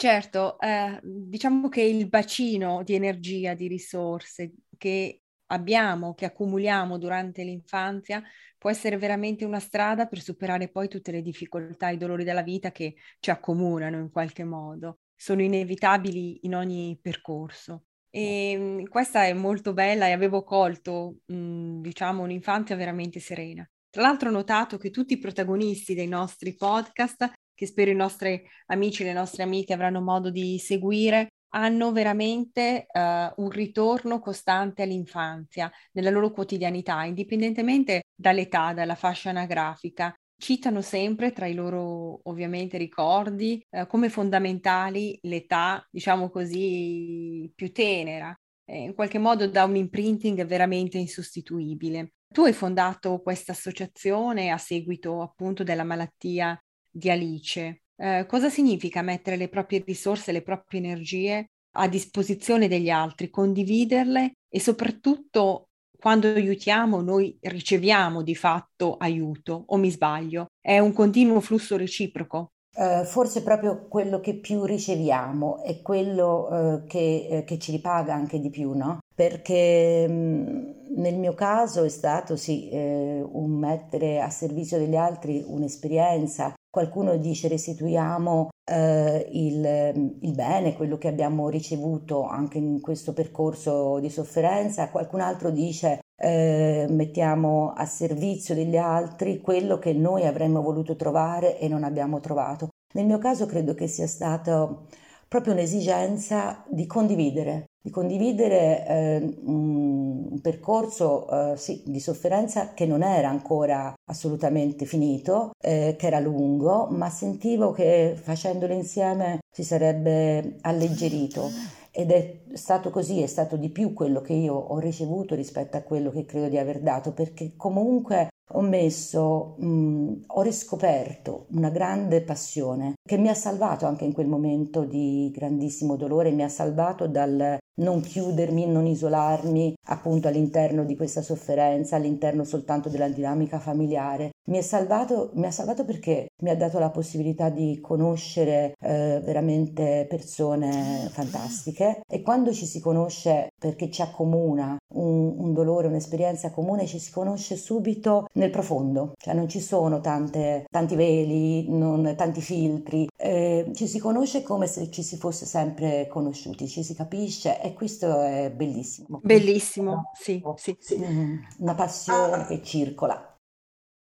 Certo, 0.00 0.58
eh, 0.60 0.98
diciamo 1.02 1.68
che 1.68 1.82
il 1.82 2.08
bacino 2.08 2.82
di 2.82 2.94
energia, 2.94 3.52
di 3.52 3.68
risorse 3.68 4.54
che 4.78 5.19
abbiamo, 5.50 6.14
che 6.14 6.24
accumuliamo 6.24 6.98
durante 6.98 7.42
l'infanzia, 7.42 8.22
può 8.58 8.70
essere 8.70 8.98
veramente 8.98 9.44
una 9.44 9.60
strada 9.60 10.06
per 10.06 10.20
superare 10.20 10.68
poi 10.68 10.88
tutte 10.88 11.12
le 11.12 11.22
difficoltà 11.22 11.88
e 11.88 11.94
i 11.94 11.96
dolori 11.96 12.24
della 12.24 12.42
vita 12.42 12.70
che 12.72 12.96
ci 13.20 13.30
accomunano 13.30 13.98
in 13.98 14.10
qualche 14.10 14.44
modo. 14.44 14.98
Sono 15.14 15.42
inevitabili 15.42 16.40
in 16.42 16.54
ogni 16.54 16.98
percorso. 17.00 17.84
E 18.10 18.56
mm, 18.58 18.84
questa 18.84 19.24
è 19.24 19.32
molto 19.32 19.72
bella 19.72 20.06
e 20.06 20.12
avevo 20.12 20.42
colto, 20.42 21.18
mm, 21.32 21.80
diciamo, 21.80 22.22
un'infanzia 22.22 22.76
veramente 22.76 23.20
serena. 23.20 23.68
Tra 23.88 24.02
l'altro 24.02 24.28
ho 24.28 24.32
notato 24.32 24.78
che 24.78 24.90
tutti 24.90 25.14
i 25.14 25.18
protagonisti 25.18 25.94
dei 25.94 26.06
nostri 26.08 26.54
podcast, 26.54 27.32
che 27.54 27.66
spero 27.66 27.90
i 27.90 27.94
nostri 27.94 28.42
amici 28.66 29.02
e 29.02 29.06
le 29.06 29.12
nostre 29.12 29.42
amiche 29.42 29.72
avranno 29.72 30.00
modo 30.00 30.30
di 30.30 30.58
seguire, 30.58 31.28
hanno 31.50 31.92
veramente 31.92 32.86
uh, 32.92 33.42
un 33.42 33.50
ritorno 33.50 34.20
costante 34.20 34.82
all'infanzia 34.82 35.70
nella 35.92 36.10
loro 36.10 36.30
quotidianità, 36.30 37.04
indipendentemente 37.04 38.04
dall'età, 38.14 38.72
dalla 38.72 38.94
fascia 38.94 39.30
anagrafica. 39.30 40.14
Citano 40.36 40.80
sempre 40.80 41.32
tra 41.32 41.46
i 41.46 41.54
loro 41.54 42.20
ovviamente 42.24 42.78
ricordi 42.78 43.64
uh, 43.70 43.86
come 43.86 44.08
fondamentali 44.08 45.18
l'età, 45.22 45.86
diciamo 45.90 46.30
così, 46.30 47.50
più 47.54 47.72
tenera. 47.72 48.34
Eh, 48.64 48.84
in 48.84 48.94
qualche 48.94 49.18
modo 49.18 49.48
dà 49.48 49.64
un 49.64 49.76
imprinting 49.76 50.44
veramente 50.46 50.96
insostituibile. 50.96 52.12
Tu 52.28 52.44
hai 52.44 52.52
fondato 52.52 53.20
questa 53.20 53.50
associazione 53.50 54.50
a 54.50 54.58
seguito 54.58 55.20
appunto 55.20 55.64
della 55.64 55.82
malattia 55.82 56.56
di 56.88 57.10
Alice. 57.10 57.82
Eh, 58.02 58.24
cosa 58.26 58.48
significa 58.48 59.02
mettere 59.02 59.36
le 59.36 59.48
proprie 59.50 59.82
risorse, 59.84 60.32
le 60.32 60.40
proprie 60.42 60.80
energie 60.80 61.50
a 61.72 61.86
disposizione 61.86 62.66
degli 62.66 62.88
altri, 62.88 63.28
condividerle 63.28 64.32
e 64.48 64.58
soprattutto 64.58 65.68
quando 65.98 66.28
aiutiamo 66.28 67.02
noi 67.02 67.36
riceviamo 67.42 68.22
di 68.22 68.34
fatto 68.34 68.96
aiuto 68.96 69.64
o 69.66 69.76
mi 69.76 69.90
sbaglio? 69.90 70.46
È 70.60 70.78
un 70.78 70.94
continuo 70.94 71.40
flusso 71.40 71.76
reciproco. 71.76 72.52
Uh, 72.72 73.04
forse 73.04 73.42
proprio 73.42 73.88
quello 73.88 74.20
che 74.20 74.34
più 74.34 74.64
riceviamo 74.64 75.62
è 75.64 75.82
quello 75.82 76.46
uh, 76.48 76.86
che, 76.86 77.26
uh, 77.28 77.44
che, 77.44 77.58
ci 77.58 77.72
ripaga 77.72 78.14
anche 78.14 78.38
di 78.38 78.48
più, 78.48 78.74
no? 78.74 79.00
Perché 79.12 80.06
mh, 80.08 80.12
mm, 80.12 80.70
nel 80.96 81.16
mio 81.16 81.34
caso 81.34 81.82
è 81.82 81.88
stato 81.88 82.36
sì 82.36 82.68
un 82.72 83.50
mettere 83.50 84.20
a 84.20 84.30
servizio 84.30 84.78
degli 84.78 84.96
altri 84.96 85.44
un'esperienza, 85.46 86.54
Qualcuno 86.70 87.16
dice 87.16 87.48
restituiamo 87.48 88.50
eh, 88.64 89.26
il, 89.32 90.16
il, 90.20 90.32
bene, 90.32 90.76
quello 90.76 90.98
che 90.98 91.08
abbiamo 91.08 91.48
ricevuto 91.48 92.22
anche 92.26 92.58
in 92.58 92.80
questo 92.80 93.12
percorso 93.12 93.98
di 93.98 94.08
sofferenza, 94.08 94.88
qualcun 94.88 95.20
altro 95.20 95.50
dice 95.50 95.98
eh, 96.20 96.86
mettiamo 96.90 97.72
a 97.74 97.86
servizio 97.86 98.54
degli 98.54 98.76
altri 98.76 99.40
quello 99.40 99.78
che 99.78 99.92
noi 99.94 100.26
avremmo 100.26 100.60
voluto 100.60 100.94
trovare 100.94 101.58
e 101.58 101.66
non 101.66 101.82
abbiamo 101.82 102.20
trovato. 102.20 102.68
Nel 102.92 103.06
mio 103.06 103.18
caso 103.18 103.46
credo 103.46 103.74
che 103.74 103.86
sia 103.86 104.06
stato 104.06 104.86
proprio 105.28 105.52
un'esigenza 105.52 106.64
di 106.68 106.86
condividere, 106.86 107.66
di 107.80 107.90
condividere 107.90 108.86
eh, 108.86 109.36
un, 109.44 110.26
un, 110.28 110.40
percorso 110.40 111.52
eh, 111.52 111.56
sì, 111.56 111.82
di 111.86 112.00
sofferenza 112.00 112.74
che 112.74 112.84
non 112.84 113.04
era 113.04 113.28
ancora 113.28 113.94
assolutamente 114.10 114.86
finito, 114.86 115.52
eh, 115.62 115.94
che 115.96 116.06
era 116.08 116.18
lungo, 116.18 116.88
ma 116.90 117.08
sentivo 117.08 117.70
che 117.70 118.18
facendolo 118.20 118.74
insieme 118.74 119.38
si 119.50 119.62
sarebbe 119.62 120.56
alleggerito. 120.62 121.78
Ed 122.00 122.12
è 122.12 122.40
stato 122.54 122.88
così, 122.88 123.20
è 123.20 123.26
stato 123.26 123.56
di 123.58 123.68
più 123.68 123.92
quello 123.92 124.22
che 124.22 124.32
io 124.32 124.54
ho 124.54 124.78
ricevuto 124.78 125.34
rispetto 125.34 125.76
a 125.76 125.82
quello 125.82 126.10
che 126.10 126.24
credo 126.24 126.48
di 126.48 126.56
aver 126.56 126.80
dato, 126.80 127.12
perché 127.12 127.52
comunque 127.58 128.30
ho 128.52 128.62
messo, 128.62 129.56
mh, 129.58 130.22
ho 130.28 130.40
riscoperto 130.40 131.44
una 131.50 131.68
grande 131.68 132.22
passione 132.22 132.94
che 133.06 133.18
mi 133.18 133.28
ha 133.28 133.34
salvato 133.34 133.84
anche 133.84 134.06
in 134.06 134.14
quel 134.14 134.28
momento 134.28 134.84
di 134.84 135.30
grandissimo 135.30 135.96
dolore, 135.96 136.30
mi 136.30 136.42
ha 136.42 136.48
salvato 136.48 137.06
dal 137.06 137.58
non 137.80 138.00
chiudermi, 138.00 138.66
non 138.66 138.86
isolarmi 138.86 139.74
appunto 139.86 140.28
all'interno 140.28 140.84
di 140.84 140.96
questa 140.96 141.22
sofferenza, 141.22 141.96
all'interno 141.96 142.44
soltanto 142.44 142.88
della 142.88 143.08
dinamica 143.08 143.58
familiare. 143.58 144.30
Mi, 144.50 144.58
è 144.58 144.62
salvato, 144.62 145.30
mi 145.34 145.46
ha 145.46 145.50
salvato 145.50 145.84
perché 145.84 146.30
mi 146.42 146.50
ha 146.50 146.56
dato 146.56 146.78
la 146.78 146.90
possibilità 146.90 147.50
di 147.50 147.78
conoscere 147.80 148.74
eh, 148.80 149.20
veramente 149.22 150.06
persone 150.08 151.08
fantastiche 151.10 152.00
e 152.08 152.22
quando 152.22 152.52
ci 152.52 152.66
si 152.66 152.80
conosce 152.80 153.50
perché 153.58 153.90
ci 153.90 154.02
accomuna 154.02 154.76
un, 154.94 155.34
un, 155.36 155.52
dolore, 155.52 155.86
un'esperienza 155.86 156.50
comune, 156.50 156.86
ci 156.86 156.98
si 156.98 157.12
conosce 157.12 157.56
subito 157.56 158.28
nel 158.34 158.50
profondo, 158.50 159.12
cioè 159.18 159.34
non 159.34 159.48
ci 159.48 159.60
sono 159.60 160.00
tante, 160.00 160.64
tanti 160.70 160.96
veli, 160.96 161.68
non, 161.68 162.14
tanti 162.16 162.40
filtri, 162.40 163.06
eh, 163.30 163.70
ci 163.74 163.86
si 163.86 164.00
conosce 164.00 164.42
come 164.42 164.66
se 164.66 164.90
ci 164.90 165.04
si 165.04 165.16
fosse 165.16 165.46
sempre 165.46 166.08
conosciuti, 166.08 166.66
ci 166.66 166.82
si 166.82 166.96
capisce 166.96 167.62
e 167.62 167.74
questo 167.74 168.22
è 168.22 168.50
bellissimo. 168.50 169.20
Bellissimo, 169.22 170.10
sì, 170.20 170.42
sì. 170.56 170.76
sì. 170.80 170.98
Mm, 170.98 171.36
una 171.58 171.76
passione 171.76 172.42
ah. 172.42 172.46
che 172.46 172.60
circola. 172.60 173.36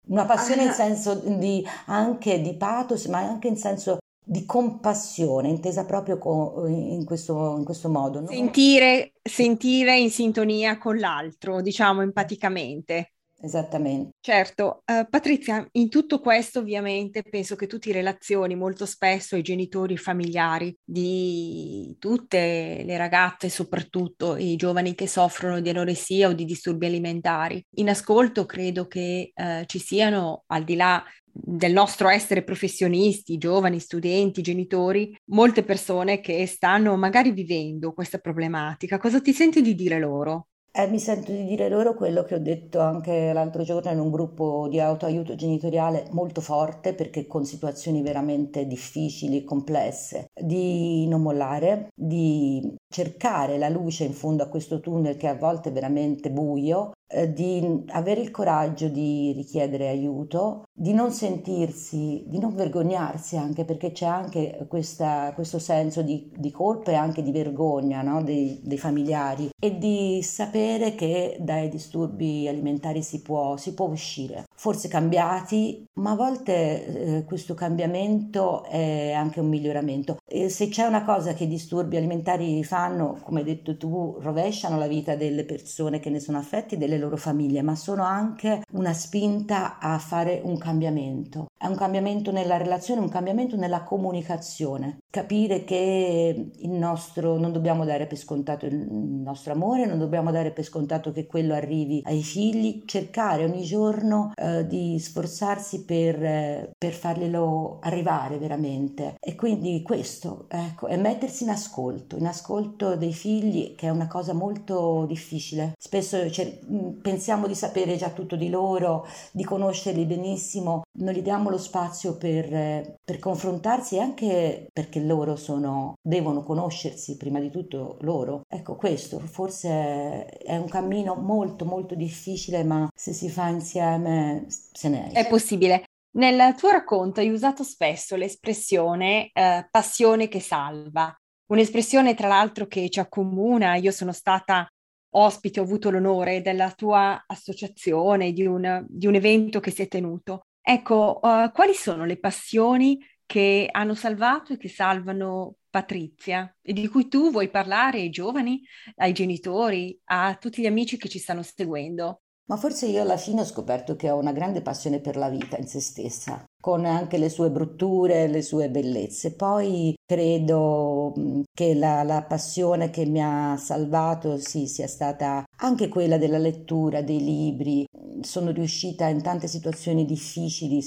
Una 0.06 0.24
passione 0.24 0.62
ah. 0.62 0.66
in 0.68 0.72
senso 0.72 1.14
di, 1.14 1.62
anche 1.86 2.40
di 2.40 2.56
pathos, 2.56 3.04
ma 3.06 3.18
anche 3.18 3.48
in 3.48 3.58
senso 3.58 3.98
di 4.24 4.46
compassione, 4.46 5.48
intesa 5.48 5.84
proprio 5.84 6.16
con, 6.16 6.70
in, 6.70 7.04
questo, 7.04 7.56
in, 7.58 7.64
questo, 7.64 7.90
modo. 7.90 8.20
No? 8.20 8.28
Sentire, 8.28 9.12
sentire 9.22 9.98
in 9.98 10.10
sintonia 10.10 10.78
con 10.78 10.96
l'altro, 10.96 11.60
diciamo 11.60 12.00
empaticamente. 12.00 13.12
Esattamente. 13.40 14.10
Certo, 14.20 14.82
uh, 14.84 15.08
Patrizia, 15.08 15.64
in 15.72 15.88
tutto 15.88 16.18
questo 16.18 16.58
ovviamente 16.58 17.22
penso 17.22 17.54
che 17.54 17.68
tu 17.68 17.78
ti 17.78 17.92
relazioni 17.92 18.56
molto 18.56 18.84
spesso 18.84 19.36
ai 19.36 19.42
genitori 19.42 19.96
familiari 19.96 20.76
di 20.82 21.94
tutte 22.00 22.82
le 22.84 22.96
ragazze, 22.96 23.48
soprattutto 23.48 24.36
i 24.36 24.56
giovani 24.56 24.96
che 24.96 25.06
soffrono 25.06 25.60
di 25.60 25.68
anoressia 25.68 26.28
o 26.28 26.32
di 26.32 26.44
disturbi 26.44 26.86
alimentari. 26.86 27.64
In 27.76 27.90
ascolto 27.90 28.44
credo 28.44 28.88
che 28.88 29.30
uh, 29.32 29.64
ci 29.66 29.78
siano, 29.78 30.42
al 30.46 30.64
di 30.64 30.74
là 30.74 31.04
del 31.30 31.72
nostro 31.72 32.08
essere 32.08 32.42
professionisti, 32.42 33.38
giovani, 33.38 33.78
studenti, 33.78 34.42
genitori, 34.42 35.16
molte 35.26 35.62
persone 35.62 36.18
che 36.18 36.44
stanno 36.46 36.96
magari 36.96 37.30
vivendo 37.30 37.92
questa 37.92 38.18
problematica. 38.18 38.98
Cosa 38.98 39.20
ti 39.20 39.32
senti 39.32 39.62
di 39.62 39.76
dire 39.76 40.00
loro? 40.00 40.48
Eh, 40.78 40.86
mi 40.86 41.00
sento 41.00 41.32
di 41.32 41.44
dire 41.44 41.68
loro 41.68 41.92
quello 41.92 42.22
che 42.22 42.36
ho 42.36 42.38
detto 42.38 42.78
anche 42.78 43.32
l'altro 43.32 43.64
giorno 43.64 43.90
in 43.90 43.98
un 43.98 44.12
gruppo 44.12 44.68
di 44.70 44.78
autoaiuto 44.78 45.34
genitoriale 45.34 46.06
molto 46.12 46.40
forte 46.40 46.94
perché 46.94 47.26
con 47.26 47.44
situazioni 47.44 48.00
veramente 48.00 48.64
difficili 48.64 49.38
e 49.38 49.44
complesse, 49.44 50.30
di 50.40 51.04
non 51.08 51.22
mollare, 51.22 51.88
di 51.92 52.76
cercare 52.88 53.58
la 53.58 53.68
luce 53.68 54.04
in 54.04 54.12
fondo 54.12 54.44
a 54.44 54.48
questo 54.48 54.78
tunnel 54.78 55.16
che 55.16 55.26
a 55.26 55.34
volte 55.34 55.70
è 55.70 55.72
veramente 55.72 56.30
buio, 56.30 56.92
eh, 57.10 57.32
di 57.32 57.84
avere 57.88 58.20
il 58.20 58.30
coraggio 58.30 58.88
di 58.88 59.32
richiedere 59.34 59.88
aiuto, 59.88 60.64
di 60.72 60.92
non 60.92 61.10
sentirsi, 61.10 62.24
di 62.26 62.38
non 62.38 62.54
vergognarsi 62.54 63.36
anche 63.36 63.64
perché 63.64 63.92
c'è 63.92 64.06
anche 64.06 64.66
questa, 64.68 65.32
questo 65.34 65.58
senso 65.58 66.02
di, 66.02 66.30
di, 66.36 66.50
colpa 66.50 66.90
e 66.90 66.94
anche 66.94 67.22
di 67.22 67.32
vergogna 67.32 68.02
no? 68.02 68.22
dei, 68.22 68.60
dei, 68.62 68.78
familiari 68.78 69.48
e 69.58 69.78
di 69.78 70.20
sapere 70.22 70.94
che 70.94 71.38
dai 71.40 71.68
disturbi 71.68 72.46
alimentari 72.46 73.02
si 73.02 73.22
può, 73.22 73.56
si 73.56 73.72
può 73.74 73.86
uscire, 73.86 74.44
forse 74.54 74.88
cambiati, 74.88 75.86
ma 75.94 76.10
a 76.10 76.16
volte 76.16 77.16
eh, 77.16 77.24
questo 77.24 77.54
cambiamento 77.54 78.64
è 78.64 79.12
anche 79.12 79.40
un 79.40 79.48
miglioramento. 79.48 80.18
E 80.26 80.48
se 80.50 80.68
c'è 80.68 80.84
una 80.84 81.04
cosa 81.04 81.32
che 81.32 81.44
i 81.44 81.48
disturbi 81.48 81.96
alimentari 81.96 82.62
fanno, 82.64 83.18
come 83.22 83.40
hai 83.40 83.46
detto 83.46 83.76
tu, 83.76 84.16
rovesciano 84.20 84.76
la 84.78 84.86
vita 84.86 85.16
delle 85.16 85.44
persone 85.44 86.00
che 86.00 86.10
ne 86.10 86.20
sono 86.20 86.38
affetti, 86.38 86.76
delle 86.76 86.97
loro 86.98 87.16
famiglie, 87.16 87.62
ma 87.62 87.74
sono 87.74 88.02
anche 88.02 88.62
una 88.72 88.92
spinta 88.92 89.78
a 89.78 89.98
fare 89.98 90.40
un 90.42 90.58
cambiamento. 90.58 91.46
È 91.56 91.66
un 91.66 91.76
cambiamento 91.76 92.30
nella 92.30 92.56
relazione, 92.56 93.00
un 93.00 93.08
cambiamento 93.08 93.56
nella 93.56 93.82
comunicazione. 93.82 94.98
Capire 95.10 95.64
che 95.64 96.50
il 96.54 96.70
nostro, 96.70 97.36
non 97.38 97.52
dobbiamo 97.52 97.84
dare 97.84 98.06
per 98.06 98.18
scontato 98.18 98.66
il 98.66 98.76
nostro 98.76 99.52
amore, 99.52 99.86
non 99.86 99.98
dobbiamo 99.98 100.30
dare 100.30 100.52
per 100.52 100.64
scontato 100.64 101.12
che 101.12 101.26
quello 101.26 101.54
arrivi 101.54 102.02
ai 102.04 102.22
figli, 102.22 102.82
cercare 102.84 103.44
ogni 103.44 103.64
giorno 103.64 104.32
eh, 104.34 104.66
di 104.66 104.98
sforzarsi 104.98 105.84
per, 105.84 106.70
per 106.76 106.92
farglielo 106.92 107.78
arrivare 107.80 108.38
veramente. 108.38 109.16
E 109.18 109.34
quindi 109.34 109.82
questo, 109.82 110.46
ecco, 110.48 110.86
è 110.86 110.96
mettersi 110.96 111.44
in 111.44 111.50
ascolto, 111.50 112.16
in 112.16 112.26
ascolto 112.26 112.96
dei 112.96 113.12
figli, 113.12 113.74
che 113.74 113.86
è 113.86 113.90
una 113.90 114.06
cosa 114.06 114.32
molto 114.32 115.04
difficile. 115.06 115.72
Spesso 115.78 116.30
cer- 116.30 116.66
pensiamo 117.00 117.46
di 117.46 117.54
sapere 117.54 117.96
già 117.96 118.10
tutto 118.10 118.36
di 118.36 118.48
loro, 118.48 119.06
di 119.32 119.44
conoscerli 119.44 120.04
benissimo, 120.04 120.82
non 120.98 121.12
gli 121.12 121.22
diamo 121.22 121.50
lo 121.50 121.58
spazio 121.58 122.16
per, 122.16 122.96
per 123.04 123.18
confrontarsi 123.18 123.98
anche 123.98 124.66
perché 124.72 125.00
loro 125.00 125.36
sono, 125.36 125.94
devono 126.00 126.42
conoscersi 126.42 127.16
prima 127.16 127.40
di 127.40 127.50
tutto 127.50 127.98
loro. 128.00 128.42
Ecco, 128.48 128.76
questo 128.76 129.18
forse 129.18 130.26
è 130.26 130.56
un 130.56 130.68
cammino 130.68 131.14
molto 131.14 131.64
molto 131.64 131.94
difficile, 131.94 132.64
ma 132.64 132.88
se 132.94 133.12
si 133.12 133.28
fa 133.28 133.48
insieme 133.48 134.46
se 134.48 134.88
ne 134.88 135.10
è. 135.10 135.24
È 135.24 135.28
possibile. 135.28 135.84
Nel 136.18 136.54
tuo 136.54 136.70
racconto 136.70 137.20
hai 137.20 137.28
usato 137.28 137.62
spesso 137.62 138.16
l'espressione 138.16 139.30
eh, 139.32 139.68
passione 139.70 140.28
che 140.28 140.40
salva, 140.40 141.14
un'espressione 141.52 142.14
tra 142.14 142.28
l'altro 142.28 142.66
che 142.66 142.88
ci 142.88 142.98
accomuna. 142.98 143.76
Io 143.76 143.92
sono 143.92 144.12
stata 144.12 144.66
ospite, 145.10 145.60
ho 145.60 145.62
avuto 145.62 145.90
l'onore 145.90 146.42
della 146.42 146.70
tua 146.72 147.24
associazione, 147.26 148.32
di 148.32 148.46
un, 148.46 148.84
di 148.88 149.06
un 149.06 149.14
evento 149.14 149.60
che 149.60 149.70
si 149.70 149.82
è 149.82 149.88
tenuto. 149.88 150.46
Ecco, 150.60 151.20
uh, 151.22 151.50
quali 151.52 151.74
sono 151.74 152.04
le 152.04 152.18
passioni 152.18 152.98
che 153.24 153.68
hanno 153.70 153.94
salvato 153.94 154.52
e 154.52 154.56
che 154.56 154.68
salvano 154.68 155.56
Patrizia 155.70 156.54
e 156.62 156.72
di 156.72 156.88
cui 156.88 157.08
tu 157.08 157.30
vuoi 157.30 157.50
parlare 157.50 157.98
ai 157.98 158.10
giovani, 158.10 158.62
ai 158.96 159.12
genitori, 159.12 159.98
a 160.04 160.34
tutti 160.40 160.62
gli 160.62 160.66
amici 160.66 160.96
che 160.96 161.08
ci 161.08 161.18
stanno 161.18 161.42
seguendo? 161.42 162.22
Ma 162.48 162.56
forse 162.56 162.86
io 162.86 163.02
alla 163.02 163.18
fine 163.18 163.42
ho 163.42 163.44
scoperto 163.44 163.94
che 163.94 164.10
ho 164.10 164.16
una 164.16 164.32
grande 164.32 164.62
passione 164.62 165.00
per 165.00 165.16
la 165.16 165.28
vita 165.28 165.58
in 165.58 165.66
se 165.66 165.80
stessa, 165.80 166.42
con 166.60 166.84
anche 166.84 167.18
le 167.18 167.28
sue 167.28 167.50
brutture, 167.50 168.26
le 168.26 168.42
sue 168.42 168.68
bellezze. 168.68 169.34
Poi 169.34 169.94
credo 170.04 171.12
che 171.52 171.74
la, 171.74 172.02
la 172.02 172.22
passione 172.22 172.90
che 172.90 173.06
mi 173.06 173.22
ha 173.22 173.56
salvato 173.56 174.38
sì, 174.38 174.66
sia 174.66 174.86
stata 174.86 175.44
anche 175.60 175.88
quella 175.88 176.18
della 176.18 176.38
lettura, 176.38 177.02
dei 177.02 177.22
libri. 177.22 177.86
Sono 178.20 178.50
riuscita 178.50 179.06
in 179.08 179.22
tante 179.22 179.46
situazioni 179.46 180.04
difficili 180.04 180.84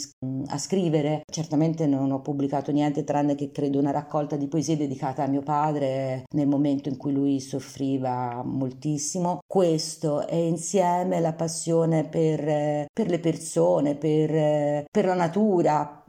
a 0.48 0.58
scrivere. 0.58 1.24
Certamente 1.32 1.88
non 1.88 2.12
ho 2.12 2.22
pubblicato 2.22 2.72
niente 2.72 3.04
tranne 3.04 3.36
che 3.36 3.52
credo 3.52 3.80
una 3.80 3.92
raccolta 3.92 4.36
di 4.36 4.48
poesie 4.48 4.78
dedicata 4.78 5.24
a 5.24 5.28
mio 5.28 5.42
padre 5.42 6.24
nel 6.36 6.48
momento 6.48 6.90
in 6.90 6.98
cui 6.98 7.14
lui 7.14 7.40
soffriva 7.40 8.42
moltissimo. 8.44 9.40
Questo 9.48 10.28
e 10.28 10.48
insieme 10.48 11.20
la 11.20 11.34
passione 11.34 12.08
per, 12.08 12.86
per 12.92 13.08
le 13.08 13.20
persone, 13.20 13.96
per, 13.96 14.86
per 14.92 15.06
la 15.06 15.16
natura, 15.16 15.61
cura 15.62 16.01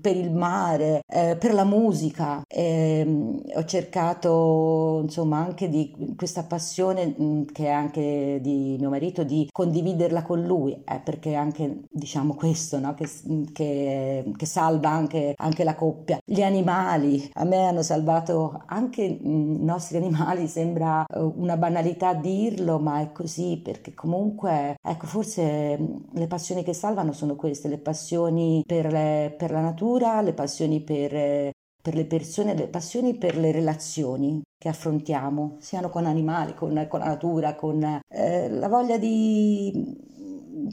per 0.00 0.16
il 0.16 0.32
mare, 0.32 1.02
eh, 1.06 1.36
per 1.38 1.54
la 1.54 1.64
musica. 1.64 2.42
E, 2.46 3.04
mm, 3.06 3.38
ho 3.54 3.64
cercato 3.64 5.00
insomma 5.02 5.38
anche 5.38 5.68
di 5.68 6.14
questa 6.16 6.44
passione 6.44 7.14
mm, 7.20 7.44
che 7.52 7.66
è 7.66 7.70
anche 7.70 8.38
di 8.40 8.76
mio 8.78 8.90
marito 8.90 9.24
di 9.24 9.48
condividerla 9.50 10.22
con 10.22 10.44
lui, 10.44 10.72
eh, 10.72 11.00
perché 11.02 11.34
anche 11.34 11.84
diciamo 11.90 12.34
questo 12.34 12.78
no? 12.78 12.94
che, 12.94 13.08
che, 13.52 14.32
che, 14.36 14.46
salva 14.46 14.90
anche, 14.90 15.34
anche, 15.36 15.64
la 15.64 15.74
coppia. 15.74 16.18
Gli 16.24 16.42
animali, 16.42 17.28
a 17.34 17.44
me 17.44 17.66
hanno 17.66 17.82
salvato 17.82 18.62
anche 18.66 19.02
i 19.02 19.18
nostri 19.22 19.96
animali, 19.96 20.46
sembra 20.48 21.04
eh, 21.06 21.18
una 21.20 21.56
banalità 21.56 22.14
dirlo, 22.14 22.78
ma 22.78 23.00
è 23.00 23.12
così 23.12 23.60
perché 23.62 23.94
comunque 23.94 24.76
ecco 24.82 25.06
forse 25.06 25.78
le 26.12 26.26
passioni 26.26 26.62
che 26.62 26.72
salvano 26.72 27.12
sono 27.12 27.36
queste, 27.36 27.68
le 27.68 27.78
passioni 27.78 28.62
per 28.66 28.90
le 28.92 29.34
per 29.38 29.50
la 29.50 29.62
natura, 29.62 30.20
le 30.20 30.34
passioni 30.34 30.82
per, 30.82 31.50
per 31.80 31.94
le 31.94 32.04
persone, 32.04 32.54
le 32.54 32.68
passioni 32.68 33.16
per 33.16 33.38
le 33.38 33.52
relazioni 33.52 34.42
che 34.58 34.68
affrontiamo, 34.68 35.56
siano 35.60 35.88
con 35.88 36.04
animali, 36.04 36.52
con, 36.54 36.86
con 36.88 36.98
la 36.98 37.06
natura, 37.06 37.54
con 37.54 37.82
eh, 38.08 38.50
la 38.50 38.68
voglia 38.68 38.98
di, 38.98 39.72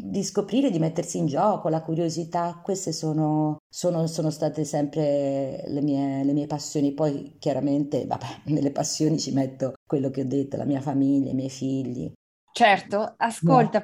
di, 0.04 0.24
scoprire, 0.24 0.72
di 0.72 0.80
mettersi 0.80 1.20
in 1.20 1.28
gioco, 1.28 1.70
la 1.70 1.84
curiosità, 1.84 2.60
queste 2.64 2.92
sono, 2.92 3.58
sono, 3.70 4.08
sono 4.08 4.32
state 4.32 4.66
sempre 4.66 5.64
le 5.68 5.82
mie, 5.82 6.24
le 6.24 6.34
mie, 6.34 6.48
passioni. 6.48 6.94
Poi 6.94 7.36
chiaramente, 7.40 8.06
vabbè, 8.06 8.42
nelle 8.52 8.72
passioni 8.72 9.20
ci 9.20 9.32
metto 9.32 9.74
quello 9.88 10.10
che 10.10 10.22
ho 10.22 10.26
detto, 10.26 10.58
la 10.58 10.66
mia 10.66 10.82
famiglia, 10.82 11.30
i 11.30 11.36
miei 11.36 11.50
figli. 11.50 12.12
Certo, 12.52 13.14
ascolta, 13.18 13.82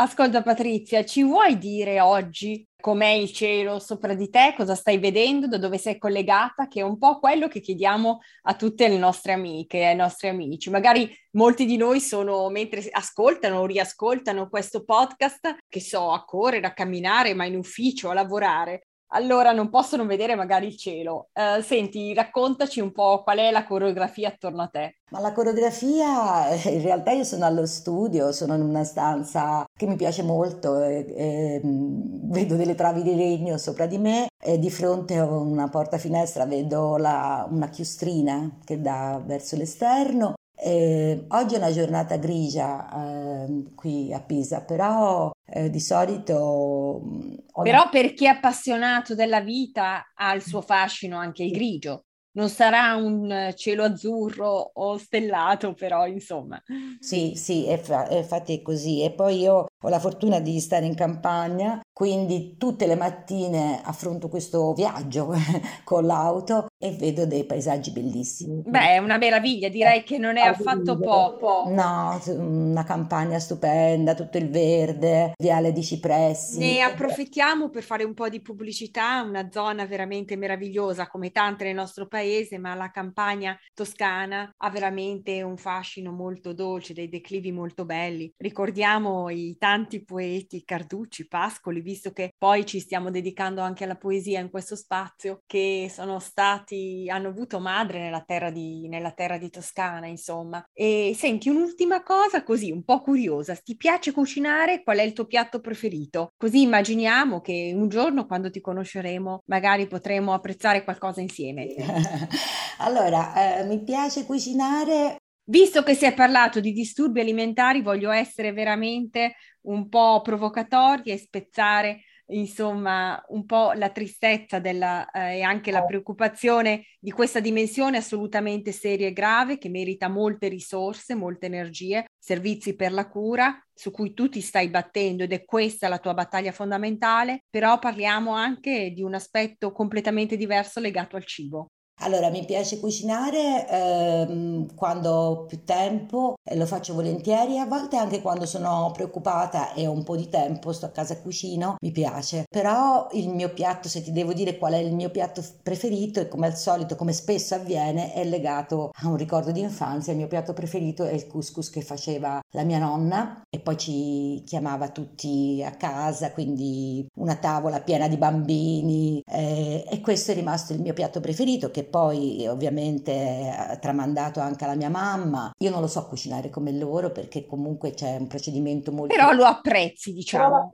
Ascolta 0.00 0.42
Patrizia, 0.42 1.04
ci 1.04 1.24
vuoi 1.24 1.58
dire 1.58 2.00
oggi 2.00 2.64
com'è 2.80 3.08
il 3.08 3.32
cielo 3.32 3.80
sopra 3.80 4.14
di 4.14 4.30
te, 4.30 4.54
cosa 4.56 4.76
stai 4.76 4.98
vedendo, 4.98 5.48
da 5.48 5.58
dove 5.58 5.76
sei 5.76 5.98
collegata, 5.98 6.68
che 6.68 6.78
è 6.78 6.84
un 6.84 6.98
po' 6.98 7.18
quello 7.18 7.48
che 7.48 7.58
chiediamo 7.58 8.20
a 8.42 8.54
tutte 8.54 8.86
le 8.86 8.96
nostre 8.96 9.32
amiche 9.32 9.78
e 9.78 9.86
ai 9.86 9.96
nostri 9.96 10.28
amici. 10.28 10.70
Magari 10.70 11.12
molti 11.32 11.66
di 11.66 11.76
noi 11.76 11.98
sono, 11.98 12.48
mentre 12.48 12.86
ascoltano 12.92 13.58
o 13.58 13.66
riascoltano 13.66 14.48
questo 14.48 14.84
podcast, 14.84 15.56
che 15.66 15.80
so, 15.80 16.12
a 16.12 16.24
correre, 16.24 16.68
a 16.68 16.74
camminare, 16.74 17.34
ma 17.34 17.44
in 17.44 17.56
ufficio, 17.56 18.08
a 18.08 18.14
lavorare, 18.14 18.86
allora 19.08 19.52
non 19.52 19.70
possono 19.70 20.06
vedere 20.06 20.34
magari 20.34 20.66
il 20.66 20.76
cielo. 20.76 21.28
Uh, 21.32 21.62
senti, 21.62 22.12
raccontaci 22.12 22.80
un 22.80 22.92
po' 22.92 23.22
qual 23.22 23.38
è 23.38 23.50
la 23.50 23.64
coreografia 23.64 24.28
attorno 24.28 24.62
a 24.62 24.68
te. 24.68 24.96
Ma 25.10 25.20
la 25.20 25.32
coreografia, 25.32 26.50
eh, 26.50 26.74
in 26.74 26.82
realtà 26.82 27.12
io 27.12 27.24
sono 27.24 27.46
allo 27.46 27.64
studio, 27.64 28.32
sono 28.32 28.54
in 28.54 28.62
una 28.62 28.84
stanza 28.84 29.64
che 29.74 29.86
mi 29.86 29.96
piace 29.96 30.22
molto, 30.22 30.82
e, 30.82 31.06
e, 31.16 31.60
mm, 31.64 32.30
vedo 32.30 32.56
delle 32.56 32.74
travi 32.74 33.02
di 33.02 33.14
legno 33.14 33.56
sopra 33.56 33.86
di 33.86 33.98
me 33.98 34.26
e 34.40 34.58
di 34.58 34.70
fronte 34.70 35.16
a 35.16 35.24
una 35.24 35.68
porta 35.68 35.98
finestra 35.98 36.44
vedo 36.44 36.96
la, 36.96 37.46
una 37.50 37.68
chiustrina 37.68 38.58
che 38.64 38.80
dà 38.80 39.20
verso 39.24 39.56
l'esterno 39.56 40.34
eh, 40.60 41.24
oggi 41.28 41.54
è 41.54 41.58
una 41.58 41.72
giornata 41.72 42.16
grigia 42.16 43.44
eh, 43.46 43.64
qui 43.74 44.12
a 44.12 44.20
Pisa, 44.20 44.64
però 44.64 45.30
eh, 45.44 45.70
di 45.70 45.80
solito... 45.80 47.00
Mm, 47.04 47.34
però 47.62 47.88
per 47.88 48.14
chi 48.14 48.24
è 48.24 48.28
appassionato 48.28 49.14
della 49.14 49.40
vita 49.40 50.12
ha 50.14 50.34
il 50.34 50.42
suo 50.42 50.60
fascino 50.60 51.18
anche 51.18 51.44
il 51.44 51.52
grigio 51.52 52.04
non 52.38 52.48
sarà 52.48 52.94
un 52.94 53.52
cielo 53.56 53.82
azzurro 53.82 54.70
o 54.74 54.96
stellato, 54.96 55.74
però 55.74 56.06
insomma. 56.06 56.62
Sì, 57.00 57.34
sì, 57.34 57.66
è, 57.66 57.78
fa- 57.78 58.06
è 58.06 58.18
infatti 58.18 58.54
è 58.54 58.62
così. 58.62 59.02
E 59.02 59.12
poi 59.12 59.40
io 59.40 59.66
ho 59.80 59.88
la 59.88 59.98
fortuna 59.98 60.38
di 60.38 60.60
stare 60.60 60.86
in 60.86 60.94
campagna, 60.94 61.80
quindi 61.92 62.56
tutte 62.56 62.86
le 62.86 62.94
mattine 62.94 63.80
affronto 63.82 64.28
questo 64.28 64.72
viaggio 64.72 65.32
con 65.82 66.06
l'auto 66.06 66.68
e 66.78 66.92
vedo 66.92 67.26
dei 67.26 67.44
paesaggi 67.44 67.90
bellissimi. 67.90 68.62
Beh, 68.64 68.94
è 68.94 68.98
una 68.98 69.18
meraviglia, 69.18 69.68
direi 69.68 70.04
che 70.04 70.18
non 70.18 70.36
è 70.36 70.42
affatto 70.42 70.98
poco. 70.98 71.64
No, 71.68 72.20
una 72.26 72.84
campagna 72.84 73.38
stupenda, 73.38 74.14
tutto 74.14 74.38
il 74.38 74.48
verde, 74.48 75.32
viale 75.36 75.72
di 75.72 75.82
cipressi. 75.82 76.58
Ne 76.58 76.80
approfittiamo 76.80 77.68
per 77.68 77.82
fare 77.82 78.04
un 78.04 78.14
po' 78.14 78.28
di 78.28 78.40
pubblicità, 78.40 79.22
una 79.22 79.48
zona 79.50 79.86
veramente 79.86 80.36
meravigliosa 80.36 81.08
come 81.08 81.30
tante 81.30 81.64
nel 81.64 81.74
nostro 81.74 82.06
paese 82.06 82.16
paese, 82.18 82.58
ma 82.58 82.74
la 82.74 82.90
campagna 82.90 83.58
toscana 83.74 84.50
ha 84.56 84.70
veramente 84.70 85.42
un 85.42 85.56
fascino 85.56 86.12
molto 86.12 86.52
dolce, 86.52 86.94
dei 86.94 87.08
declivi 87.08 87.52
molto 87.52 87.84
belli. 87.84 88.32
Ricordiamo 88.36 89.28
i 89.30 89.56
tanti 89.58 90.04
poeti 90.04 90.64
Carducci, 90.64 91.26
Pascoli, 91.26 91.80
visto 91.80 92.12
che 92.12 92.32
poi 92.36 92.66
ci 92.66 92.80
stiamo 92.80 93.10
dedicando 93.10 93.60
anche 93.60 93.84
alla 93.84 93.96
poesia 93.96 94.40
in 94.40 94.50
questo 94.50 94.76
spazio, 94.76 95.42
che 95.46 95.90
sono 95.92 96.18
stati, 96.18 96.67
hanno 97.08 97.28
avuto 97.28 97.60
madre 97.60 97.98
nella 98.00 98.22
terra 98.22 98.50
di, 98.50 98.88
nella 98.88 99.12
terra 99.12 99.38
di 99.38 99.50
Toscana, 99.50 100.06
insomma. 100.06 100.62
E 100.72 101.12
senti, 101.16 101.48
un'ultima 101.48 102.02
cosa 102.02 102.42
così, 102.42 102.70
un 102.70 102.84
po' 102.84 103.00
curiosa, 103.00 103.54
ti 103.54 103.76
piace 103.76 104.12
cucinare? 104.12 104.82
Qual 104.82 104.98
è 104.98 105.02
il 105.02 105.12
tuo 105.12 105.26
piatto 105.26 105.60
preferito? 105.60 106.32
Così 106.36 106.62
immaginiamo 106.62 107.40
che 107.40 107.72
un 107.74 107.88
giorno 107.88 108.26
quando 108.26 108.50
ti 108.50 108.60
conosceremo 108.60 109.42
magari 109.46 109.86
potremo 109.86 110.32
apprezzare 110.32 110.84
qualcosa 110.84 111.20
insieme. 111.20 111.74
allora, 112.78 113.60
eh, 113.60 113.64
mi 113.64 113.82
piace 113.82 114.24
cucinare. 114.24 115.16
Visto 115.48 115.82
che 115.82 115.94
si 115.94 116.04
è 116.04 116.12
parlato 116.12 116.60
di 116.60 116.72
disturbi 116.72 117.20
alimentari, 117.20 117.80
voglio 117.80 118.10
essere 118.10 118.52
veramente 118.52 119.36
un 119.62 119.88
po' 119.88 120.20
provocatoria 120.20 121.14
e 121.14 121.18
spezzare 121.18 122.02
insomma 122.28 123.22
un 123.28 123.44
po' 123.46 123.72
la 123.72 123.90
tristezza 123.90 124.58
della, 124.58 125.10
eh, 125.10 125.38
e 125.38 125.42
anche 125.42 125.70
la 125.70 125.84
preoccupazione 125.84 126.84
di 126.98 127.10
questa 127.10 127.40
dimensione 127.40 127.98
assolutamente 127.98 128.72
seria 128.72 129.06
e 129.06 129.12
grave 129.12 129.58
che 129.58 129.68
merita 129.68 130.08
molte 130.08 130.48
risorse, 130.48 131.14
molte 131.14 131.46
energie, 131.46 132.06
servizi 132.18 132.74
per 132.74 132.92
la 132.92 133.08
cura 133.08 133.62
su 133.72 133.90
cui 133.90 134.12
tu 134.12 134.28
ti 134.28 134.40
stai 134.40 134.68
battendo 134.68 135.22
ed 135.22 135.32
è 135.32 135.44
questa 135.44 135.88
la 135.88 135.98
tua 135.98 136.14
battaglia 136.14 136.52
fondamentale, 136.52 137.44
però 137.48 137.78
parliamo 137.78 138.32
anche 138.34 138.90
di 138.90 139.02
un 139.02 139.14
aspetto 139.14 139.72
completamente 139.72 140.36
diverso 140.36 140.80
legato 140.80 141.16
al 141.16 141.24
cibo. 141.24 141.68
Allora, 142.00 142.30
mi 142.30 142.44
piace 142.44 142.78
cucinare 142.78 143.68
ehm, 143.68 144.74
quando 144.74 145.10
ho 145.10 145.44
più 145.46 145.64
tempo, 145.64 146.36
e 146.44 146.56
lo 146.56 146.64
faccio 146.64 146.94
volentieri, 146.94 147.58
a 147.58 147.66
volte 147.66 147.96
anche 147.96 148.22
quando 148.22 148.46
sono 148.46 148.90
preoccupata 148.92 149.72
e 149.74 149.86
ho 149.86 149.90
un 149.90 150.04
po' 150.04 150.16
di 150.16 150.28
tempo, 150.28 150.72
sto 150.72 150.86
a 150.86 150.90
casa 150.90 151.14
e 151.14 151.22
cucino, 151.22 151.76
mi 151.80 151.90
piace. 151.90 152.44
Però 152.48 153.08
il 153.12 153.28
mio 153.30 153.52
piatto, 153.52 153.88
se 153.88 154.02
ti 154.02 154.12
devo 154.12 154.32
dire 154.32 154.58
qual 154.58 154.74
è 154.74 154.78
il 154.78 154.94
mio 154.94 155.10
piatto 155.10 155.42
preferito, 155.62 156.20
e 156.20 156.28
come 156.28 156.46
al 156.46 156.56
solito, 156.56 156.94
come 156.94 157.12
spesso 157.12 157.54
avviene, 157.56 158.12
è 158.12 158.24
legato 158.24 158.90
a 158.92 159.08
un 159.08 159.16
ricordo 159.16 159.50
di 159.50 159.60
infanzia. 159.60 160.12
Il 160.12 160.18
mio 160.18 160.28
piatto 160.28 160.52
preferito 160.52 161.04
è 161.04 161.12
il 161.12 161.26
couscous 161.26 161.68
che 161.68 161.82
faceva 161.82 162.40
la 162.52 162.62
mia 162.62 162.78
nonna 162.78 163.42
e 163.50 163.58
poi 163.58 163.76
ci 163.76 164.42
chiamava 164.46 164.90
tutti 164.90 165.62
a 165.64 165.72
casa, 165.72 166.30
quindi 166.32 167.06
una 167.16 167.36
tavola 167.36 167.80
piena 167.80 168.06
di 168.08 168.16
bambini 168.16 169.22
eh, 169.28 169.84
e 169.88 170.00
questo 170.00 170.30
è 170.30 170.34
rimasto 170.34 170.72
il 170.72 170.80
mio 170.80 170.92
piatto 170.92 171.20
preferito 171.20 171.70
che 171.70 171.84
poi 171.88 172.46
ovviamente 172.46 173.78
tramandato 173.80 174.40
anche 174.40 174.64
alla 174.64 174.76
mia 174.76 174.88
mamma. 174.88 175.50
Io 175.58 175.70
non 175.70 175.80
lo 175.80 175.86
so 175.86 176.06
cucinare 176.06 176.50
come 176.50 176.72
loro 176.72 177.10
perché 177.10 177.46
comunque 177.46 177.92
c'è 177.92 178.16
un 178.16 178.26
procedimento 178.26 178.92
molto... 178.92 179.14
Però 179.14 179.32
lo 179.32 179.44
apprezzi, 179.44 180.12
diciamo. 180.12 180.70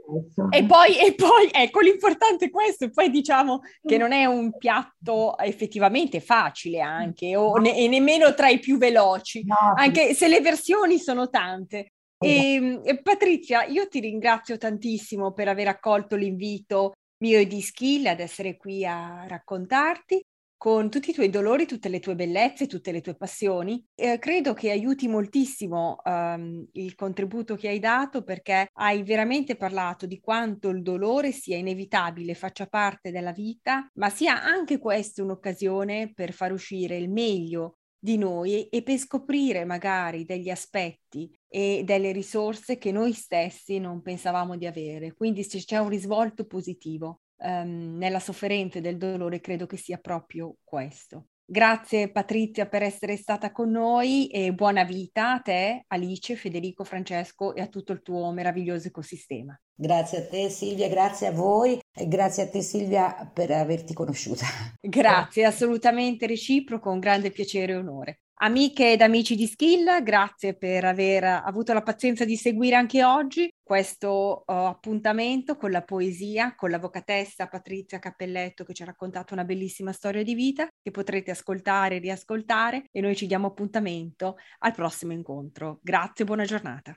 E 0.51 0.65
poi, 0.65 0.99
e 0.99 1.15
poi, 1.15 1.49
ecco, 1.51 1.81
l'importante 1.81 2.47
è 2.47 2.51
questo, 2.51 2.91
poi 2.91 3.11
diciamo 3.11 3.61
che 3.83 3.97
non 3.97 4.13
è 4.13 4.25
un 4.25 4.57
piatto 4.57 5.39
effettivamente 5.39 6.21
facile 6.21 6.81
anche, 6.81 7.37
o 7.37 7.57
ne- 7.57 7.77
e 7.77 7.89
nemmeno 7.89 8.35
tra 8.35 8.49
i 8.49 8.59
più 8.59 8.79
veloci, 8.79 9.45
no, 9.45 9.57
anche 9.75 10.15
se 10.15 10.29
le 10.29 10.41
versioni 10.41 10.99
sono 10.99 11.29
tante. 11.29 11.93
E, 12.19 12.55
ehm, 12.55 12.81
e 12.85 13.03
Patrizia, 13.03 13.65
io 13.65 13.89
ti 13.89 14.01
ringrazio 14.01 14.57
tantissimo 14.57 15.33
per 15.33 15.49
aver 15.49 15.69
accolto 15.69 16.17
l'invito 16.17 16.93
mio 17.19 17.39
e 17.39 17.47
di 17.47 17.61
Skill 17.61 18.07
ad 18.07 18.21
essere 18.21 18.57
qui 18.57 18.85
a 18.85 19.27
raccontarti 19.27 20.23
con 20.65 20.89
tutti 20.89 21.11
i 21.11 21.13
tuoi 21.13 21.29
dolori, 21.29 21.67
tutte 21.67 21.91
le 21.91 22.01
tue 22.01 22.15
bellezze, 22.15 22.67
tutte 22.67 22.91
le 22.91 23.03
tue 23.03 23.15
passioni. 23.15 23.85
Eh, 23.95 24.19
credo 24.19 24.55
che 24.55 24.71
aiuti 24.71 25.09
moltissimo 25.09 25.99
um, 26.03 26.67
il 26.73 26.95
contributo 26.95 27.55
che 27.55 27.69
hai 27.69 27.79
dato 27.79 28.23
perché 28.23 28.71
hai 28.73 29.03
veramente 29.03 29.57
parlato 29.57 30.07
di 30.07 30.21
quanto 30.21 30.71
il 30.71 30.81
dolore 30.81 31.33
sia 31.33 31.59
inevitabile, 31.59 32.33
faccia 32.33 32.65
parte 32.67 33.11
della 33.11 33.33
vita, 33.33 33.87
ma 33.97 34.09
sia 34.09 34.43
anche 34.43 34.79
questa 34.79 35.23
un'occasione 35.23 36.15
per 36.15 36.33
far 36.33 36.51
uscire 36.51 36.97
il 36.97 37.11
meglio 37.11 37.81
di 37.99 38.17
noi 38.17 38.67
e 38.69 38.83
per 38.83 38.97
scoprire 38.97 39.67
magari 39.67 40.25
degli 40.25 40.49
aspetti 40.49 41.31
e 41.47 41.83
delle 41.85 42.11
risorse 42.11 42.79
che 42.79 42.91
noi 42.91 43.13
stessi 43.13 43.79
non 43.79 44.01
pensavamo 44.01 44.57
di 44.57 44.65
avere. 44.65 45.13
Quindi 45.13 45.47
c'è 45.47 45.77
un 45.77 45.91
risvolto 45.91 46.47
positivo 46.47 47.21
um, 47.39 47.97
nella 47.97 48.21
sofferenza 48.21 48.79
e 48.79 48.81
del 48.81 48.97
dolore, 48.97 49.41
credo 49.41 49.67
che 49.67 49.77
sia 49.77 49.99
proprio 49.99 50.57
questo. 50.63 51.29
Grazie 51.47 52.11
Patrizia 52.11 52.67
per 52.67 52.83
essere 52.83 53.19
stata 53.19 53.53
con 53.53 53.71
noi 53.71 54.29
e 54.29 54.55
buona 54.55 54.83
vita 54.83 55.35
a 55.35 55.41
te, 55.41 55.85
Alice, 55.89 56.37
Federico, 56.37 56.85
Francesco 56.85 57.55
e 57.55 57.61
a 57.61 57.67
tutto 57.67 57.93
il 57.93 58.01
tuo 58.01 58.33
meraviglioso 58.33 58.89
ecosistema. 58.89 59.59
Grazie 59.75 60.19
a 60.19 60.27
te 60.27 60.49
Silvia, 60.49 60.89
grazie 60.89 61.27
a 61.27 61.33
voi 61.33 61.79
e 61.93 62.09
grazie 62.09 62.45
a 62.45 62.49
te 62.49 62.63
Silvia 62.63 63.31
per 63.31 63.51
averti 63.51 63.93
conosciuta. 63.93 64.47
Grazie, 64.81 65.45
assolutamente 65.45 66.27
reciproco, 66.27 66.91
un 66.91 66.99
grande 66.99 67.31
piacere 67.31 67.73
e 67.73 67.77
onore. 67.77 68.21
Amiche 68.45 68.93
ed 68.93 69.01
amici 69.01 69.37
di 69.37 69.47
Skill, 69.47 70.03
grazie 70.03 70.55
per 70.55 70.85
aver 70.85 71.25
avuto 71.25 71.73
la 71.73 71.81
pazienza 71.81 72.27
di 72.27 72.37
seguire 72.37 72.77
anche 72.77 73.03
oggi 73.03 73.51
questo 73.63 74.43
uh, 74.47 74.53
appuntamento 74.53 75.57
con 75.57 75.71
la 75.71 75.83
poesia, 75.83 76.55
con 76.55 76.69
l'avvocatessa 76.69 77.47
Patrizia 77.47 77.99
Cappelletto 77.99 78.65
che 78.65 78.75
ci 78.75 78.83
ha 78.83 78.85
raccontato 78.85 79.33
una 79.33 79.45
bellissima 79.45 79.93
storia 79.93 80.23
di 80.23 80.35
vita 80.35 80.69
che 80.83 80.91
potrete 80.91 81.31
ascoltare 81.31 81.97
e 81.97 82.01
riascoltare 82.01 82.85
e 82.91 83.01
noi 83.01 83.17
ci 83.17 83.27
diamo 83.27 83.47
appuntamento 83.47 84.37
al 84.59 84.75
prossimo 84.75 85.15
incontro. 85.15 85.79
Grazie, 85.81 86.27
buona 86.27 86.45
giornata. 86.45 86.95